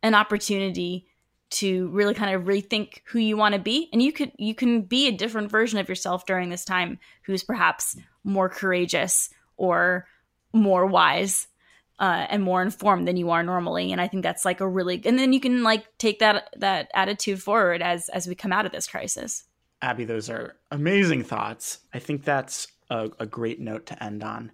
an 0.01 0.13
opportunity 0.13 1.07
to 1.49 1.87
really 1.89 2.13
kind 2.13 2.35
of 2.35 2.43
rethink 2.43 2.99
who 3.05 3.19
you 3.19 3.37
want 3.37 3.53
to 3.53 3.61
be. 3.61 3.89
And 3.91 4.01
you 4.01 4.11
could 4.11 4.31
you 4.37 4.55
can 4.55 4.83
be 4.83 5.07
a 5.07 5.11
different 5.11 5.51
version 5.51 5.79
of 5.79 5.89
yourself 5.89 6.25
during 6.25 6.49
this 6.49 6.65
time 6.65 6.99
who's 7.23 7.43
perhaps 7.43 7.97
more 8.23 8.49
courageous 8.49 9.29
or 9.57 10.07
more 10.53 10.85
wise 10.85 11.47
uh, 11.99 12.25
and 12.29 12.43
more 12.43 12.61
informed 12.61 13.07
than 13.07 13.17
you 13.17 13.29
are 13.29 13.43
normally 13.43 13.91
and 13.91 14.01
i 14.01 14.07
think 14.07 14.23
that's 14.23 14.45
like 14.45 14.59
a 14.59 14.67
really 14.67 15.01
and 15.05 15.17
then 15.17 15.31
you 15.33 15.39
can 15.39 15.63
like 15.63 15.85
take 15.97 16.19
that 16.19 16.49
that 16.57 16.89
attitude 16.93 17.41
forward 17.41 17.81
as 17.81 18.09
as 18.09 18.27
we 18.27 18.35
come 18.35 18.51
out 18.51 18.65
of 18.65 18.71
this 18.71 18.87
crisis 18.87 19.45
Abby, 19.83 20.05
those 20.05 20.29
are 20.29 20.55
amazing 20.71 21.23
thoughts. 21.23 21.79
I 21.93 21.99
think 21.99 22.23
that's 22.23 22.67
a, 22.89 23.09
a 23.19 23.25
great 23.25 23.59
note 23.59 23.85
to 23.87 24.01
end 24.01 24.23
on. 24.23 24.53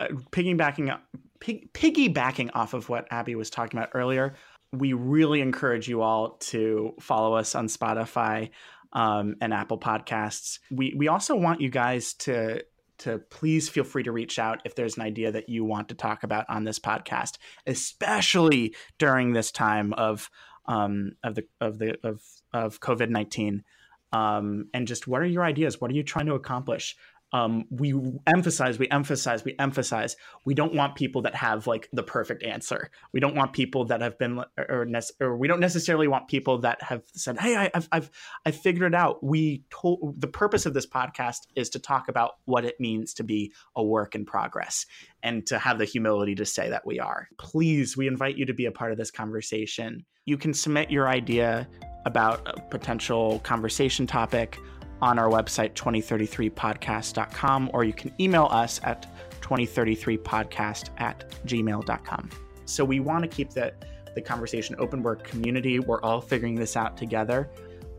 Uh, 0.00 0.08
piggybacking, 0.30 0.98
pig, 1.40 1.70
piggybacking 1.74 2.50
off 2.54 2.72
of 2.72 2.88
what 2.88 3.06
Abby 3.10 3.34
was 3.34 3.50
talking 3.50 3.78
about 3.78 3.90
earlier, 3.92 4.34
we 4.72 4.94
really 4.94 5.42
encourage 5.42 5.88
you 5.88 6.00
all 6.00 6.38
to 6.40 6.94
follow 7.00 7.34
us 7.34 7.54
on 7.54 7.66
Spotify 7.66 8.48
um, 8.94 9.36
and 9.42 9.52
Apple 9.52 9.78
Podcasts. 9.78 10.58
We 10.70 10.94
we 10.96 11.08
also 11.08 11.36
want 11.36 11.60
you 11.60 11.68
guys 11.68 12.14
to 12.14 12.64
to 13.02 13.18
please 13.18 13.68
feel 13.68 13.84
free 13.84 14.02
to 14.02 14.12
reach 14.12 14.38
out 14.38 14.62
if 14.64 14.74
there's 14.74 14.96
an 14.96 15.02
idea 15.02 15.32
that 15.32 15.48
you 15.48 15.64
want 15.64 15.88
to 15.88 15.94
talk 15.94 16.22
about 16.22 16.46
on 16.48 16.64
this 16.64 16.78
podcast, 16.78 17.38
especially 17.66 18.74
during 18.98 19.32
this 19.32 19.50
time 19.50 19.92
of 19.92 20.30
um, 20.66 21.12
of 21.22 21.34
the 21.34 21.44
of 21.60 21.78
the 21.78 21.98
of 22.04 22.22
of 22.52 22.80
COVID 22.80 23.10
nineteen 23.10 23.64
um, 24.12 24.68
and 24.74 24.86
just 24.86 25.08
what 25.08 25.22
are 25.22 25.26
your 25.26 25.44
ideas? 25.44 25.80
What 25.80 25.90
are 25.90 25.94
you 25.94 26.02
trying 26.02 26.26
to 26.26 26.34
accomplish? 26.34 26.96
Um, 27.32 27.64
we 27.70 27.94
emphasize, 28.26 28.78
we 28.78 28.88
emphasize, 28.90 29.44
we 29.44 29.54
emphasize. 29.58 30.16
We 30.44 30.54
don't 30.54 30.74
want 30.74 30.96
people 30.96 31.22
that 31.22 31.34
have 31.34 31.66
like 31.66 31.88
the 31.92 32.02
perfect 32.02 32.42
answer. 32.42 32.90
We 33.12 33.20
don't 33.20 33.34
want 33.34 33.54
people 33.54 33.86
that 33.86 34.02
have 34.02 34.18
been, 34.18 34.42
or, 34.58 34.86
or 35.20 35.36
we 35.36 35.48
don't 35.48 35.60
necessarily 35.60 36.08
want 36.08 36.28
people 36.28 36.58
that 36.58 36.82
have 36.82 37.02
said, 37.14 37.38
"Hey, 37.38 37.56
I, 37.56 37.70
have 37.72 37.88
I've, 37.90 38.10
I've 38.44 38.56
figured 38.56 38.92
it 38.92 38.96
out." 38.96 39.24
We 39.24 39.64
told 39.70 40.20
the 40.20 40.26
purpose 40.26 40.66
of 40.66 40.74
this 40.74 40.86
podcast 40.86 41.46
is 41.56 41.70
to 41.70 41.78
talk 41.78 42.08
about 42.08 42.32
what 42.44 42.64
it 42.64 42.78
means 42.78 43.14
to 43.14 43.24
be 43.24 43.52
a 43.74 43.82
work 43.82 44.14
in 44.14 44.26
progress 44.26 44.84
and 45.22 45.46
to 45.46 45.58
have 45.58 45.78
the 45.78 45.84
humility 45.84 46.34
to 46.34 46.44
say 46.44 46.68
that 46.68 46.86
we 46.86 47.00
are. 47.00 47.28
Please, 47.38 47.96
we 47.96 48.08
invite 48.08 48.36
you 48.36 48.46
to 48.46 48.54
be 48.54 48.66
a 48.66 48.72
part 48.72 48.92
of 48.92 48.98
this 48.98 49.10
conversation. 49.10 50.04
You 50.26 50.36
can 50.36 50.52
submit 50.52 50.90
your 50.90 51.08
idea 51.08 51.68
about 52.04 52.46
a 52.46 52.60
potential 52.62 53.38
conversation 53.40 54.06
topic 54.06 54.58
on 55.02 55.18
our 55.18 55.28
website, 55.28 55.74
2033podcast.com, 55.74 57.70
or 57.74 57.84
you 57.84 57.92
can 57.92 58.14
email 58.18 58.48
us 58.50 58.80
at 58.84 59.06
2033podcast 59.42 60.90
at 60.98 61.28
gmail.com. 61.44 62.30
So 62.64 62.84
we 62.84 63.00
want 63.00 63.22
to 63.22 63.28
keep 63.28 63.50
the, 63.50 63.74
the 64.14 64.22
conversation 64.22 64.76
open. 64.78 65.02
We're 65.02 65.14
a 65.14 65.16
community. 65.16 65.80
We're 65.80 66.00
all 66.00 66.20
figuring 66.20 66.54
this 66.54 66.76
out 66.76 66.96
together 66.96 67.50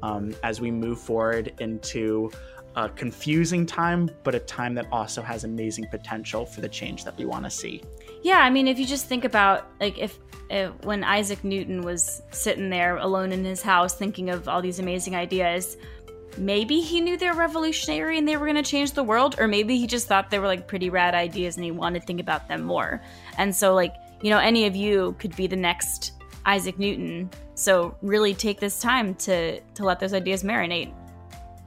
um, 0.01 0.33
as 0.43 0.61
we 0.61 0.71
move 0.71 0.99
forward 0.99 1.53
into 1.59 2.31
a 2.75 2.89
confusing 2.89 3.65
time, 3.65 4.09
but 4.23 4.33
a 4.33 4.39
time 4.39 4.73
that 4.75 4.87
also 4.91 5.21
has 5.21 5.43
amazing 5.43 5.85
potential 5.91 6.45
for 6.45 6.61
the 6.61 6.69
change 6.69 7.03
that 7.03 7.15
we 7.17 7.25
want 7.25 7.43
to 7.43 7.51
see. 7.51 7.83
Yeah, 8.23 8.39
I 8.39 8.49
mean, 8.49 8.67
if 8.67 8.79
you 8.79 8.85
just 8.85 9.05
think 9.05 9.25
about 9.25 9.67
like 9.79 9.97
if, 9.97 10.17
if, 10.49 10.71
when 10.83 11.03
Isaac 11.03 11.43
Newton 11.43 11.81
was 11.81 12.21
sitting 12.31 12.69
there 12.69 12.97
alone 12.97 13.31
in 13.31 13.43
his 13.43 13.61
house 13.61 13.93
thinking 13.95 14.29
of 14.29 14.47
all 14.47 14.61
these 14.61 14.79
amazing 14.79 15.15
ideas, 15.15 15.77
maybe 16.37 16.81
he 16.81 17.01
knew 17.01 17.17
they 17.17 17.29
were 17.29 17.35
revolutionary 17.35 18.17
and 18.17 18.27
they 18.27 18.37
were 18.37 18.45
going 18.45 18.61
to 18.61 18.69
change 18.69 18.91
the 18.91 19.03
world, 19.03 19.35
or 19.39 19.47
maybe 19.47 19.77
he 19.77 19.87
just 19.87 20.07
thought 20.07 20.29
they 20.29 20.39
were 20.39 20.47
like 20.47 20.67
pretty 20.67 20.89
rad 20.89 21.15
ideas 21.15 21.55
and 21.55 21.63
he 21.63 21.71
wanted 21.71 22.01
to 22.01 22.05
think 22.05 22.19
about 22.19 22.47
them 22.47 22.63
more. 22.63 23.01
And 23.37 23.55
so, 23.55 23.73
like, 23.73 23.95
you 24.21 24.29
know, 24.29 24.39
any 24.39 24.65
of 24.65 24.75
you 24.75 25.15
could 25.19 25.35
be 25.35 25.47
the 25.47 25.55
next 25.55 26.13
Isaac 26.45 26.79
Newton. 26.79 27.29
So 27.55 27.95
really 28.01 28.33
take 28.33 28.59
this 28.59 28.79
time 28.79 29.15
to 29.15 29.59
to 29.59 29.83
let 29.83 29.99
those 29.99 30.13
ideas 30.13 30.43
marinate. 30.43 30.93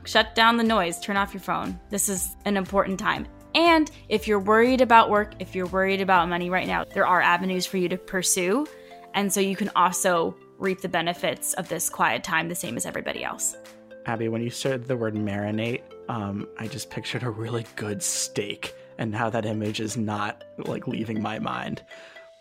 Shut 0.05 0.35
down 0.35 0.57
the 0.57 0.65
noise, 0.65 1.01
turn 1.01 1.17
off 1.17 1.35
your 1.35 1.41
phone. 1.41 1.79
This 1.91 2.09
is 2.09 2.37
an 2.45 2.57
important 2.57 2.99
time. 2.99 3.27
And 3.55 3.91
if 4.09 4.29
you're 4.29 4.39
worried 4.39 4.81
about 4.81 5.11
work, 5.11 5.35
if 5.39 5.55
you're 5.55 5.67
worried 5.67 6.01
about 6.01 6.29
money 6.29 6.51
right 6.51 6.67
now, 6.67 6.85
there 6.85 7.07
are 7.07 7.21
avenues 7.21 7.67
for 7.67 7.79
you 7.79 7.89
to 7.89 7.97
pursue. 7.97 8.67
And 9.15 9.33
so 9.33 9.41
you 9.41 9.57
can 9.57 9.71
also 9.75 10.37
reap 10.59 10.81
the 10.81 10.89
benefits 10.89 11.55
of 11.55 11.69
this 11.69 11.89
quiet 11.89 12.23
time 12.23 12.49
the 12.49 12.55
same 12.55 12.77
as 12.77 12.87
everybody 12.87 13.25
else. 13.25 13.57
Abby, 14.07 14.29
when 14.29 14.41
you 14.41 14.51
said 14.51 14.85
the 14.85 14.97
word 14.97 15.15
marinate, 15.15 15.83
um, 16.09 16.47
I 16.59 16.69
just 16.69 16.91
pictured 16.91 17.25
a 17.25 17.31
really 17.31 17.67
good 17.75 18.03
steak 18.03 18.75
and 18.99 19.15
how 19.15 19.29
that 19.31 19.45
image 19.45 19.81
is 19.81 19.97
not 19.97 20.45
like 20.59 20.87
leaving 20.87 21.21
my 21.21 21.41
mind. 21.41 21.83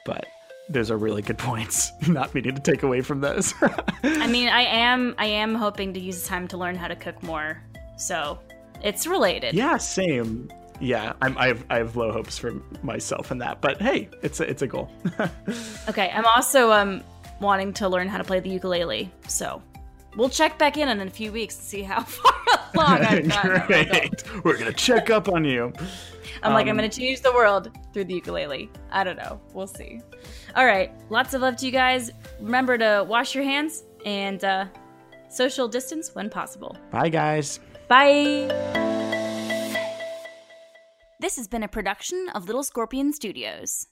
But 0.06 0.28
those 0.69 0.91
are 0.91 0.97
really 0.97 1.23
good 1.23 1.38
points. 1.39 1.91
Not 2.08 2.34
meaning 2.36 2.54
to 2.54 2.62
take 2.62 2.84
away 2.84 3.01
from 3.01 3.21
those. 3.21 3.54
I 4.04 4.28
mean, 4.28 4.47
I 4.47 4.62
am 4.62 5.15
I 5.17 5.25
am 5.25 5.56
hoping 5.56 5.93
to 5.95 5.99
use 5.99 6.25
time 6.25 6.47
to 6.49 6.58
learn 6.58 6.75
how 6.75 6.88
to 6.88 6.95
cook 6.95 7.21
more. 7.23 7.62
So 7.97 8.39
it's 8.84 9.08
related. 9.08 9.56
Yeah, 9.56 9.78
same. 9.78 10.51
Yeah, 10.80 11.13
I'm, 11.21 11.36
I 11.38 11.47
have 11.47 11.65
I 11.71 11.78
have 11.78 11.95
low 11.95 12.12
hopes 12.12 12.38
for 12.38 12.62
myself 12.84 13.32
in 13.32 13.39
that, 13.39 13.62
but 13.62 13.82
hey, 13.82 14.10
it's 14.21 14.39
a, 14.39 14.47
it's 14.47 14.62
a 14.62 14.67
goal. 14.67 14.91
okay, 15.89 16.12
I'm 16.13 16.25
also 16.25 16.71
um 16.71 17.04
wanting 17.39 17.73
to 17.73 17.89
learn 17.89 18.08
how 18.08 18.19
to 18.19 18.23
play 18.23 18.39
the 18.39 18.49
ukulele. 18.49 19.12
So 19.28 19.63
we'll 20.15 20.30
check 20.30 20.58
back 20.58 20.78
in 20.78 20.89
in 20.89 21.08
a 21.08 21.10
few 21.10 21.32
weeks 21.32 21.56
to 21.56 21.63
see 21.63 21.84
how 21.84 22.01
far 22.04 22.34
along 22.73 23.06
I've 23.06 23.28
gotten. 23.28 23.67
Great. 23.67 24.43
We're 24.43 24.58
gonna 24.58 24.73
check 24.73 25.10
up 25.10 25.30
on 25.30 25.45
you. 25.45 25.73
I'm 26.43 26.51
um, 26.51 26.54
like, 26.54 26.65
I'm 26.65 26.71
um, 26.71 26.78
gonna 26.78 26.89
change 26.89 27.21
the 27.21 27.32
world 27.32 27.71
through 27.93 28.06
the 28.06 28.15
ukulele. 28.15 28.69
I 28.91 29.04
don't 29.04 29.17
know. 29.17 29.39
We'll 29.54 29.67
see. 29.67 30.01
All 30.56 30.65
right. 30.65 30.91
Lots 31.10 31.34
of 31.34 31.41
love 31.41 31.56
to 31.58 31.65
you 31.65 31.71
guys. 31.71 32.12
Remember 32.39 32.78
to 32.78 33.06
wash 33.08 33.36
your 33.36 33.43
hands 33.43 33.84
and 34.06 34.43
uh, 34.43 34.65
social 35.30 35.67
distance 35.67 36.13
when 36.13 36.30
possible. 36.30 36.75
Bye, 36.91 37.10
guys. 37.10 37.60
Bye. 37.88 38.51
This 41.19 41.38
has 41.38 41.47
been 41.47 41.63
a 41.63 41.67
production 41.67 42.30
of 42.36 42.45
Little 42.45 42.63
Scorpion 42.63 43.13
Studios. 43.13 43.88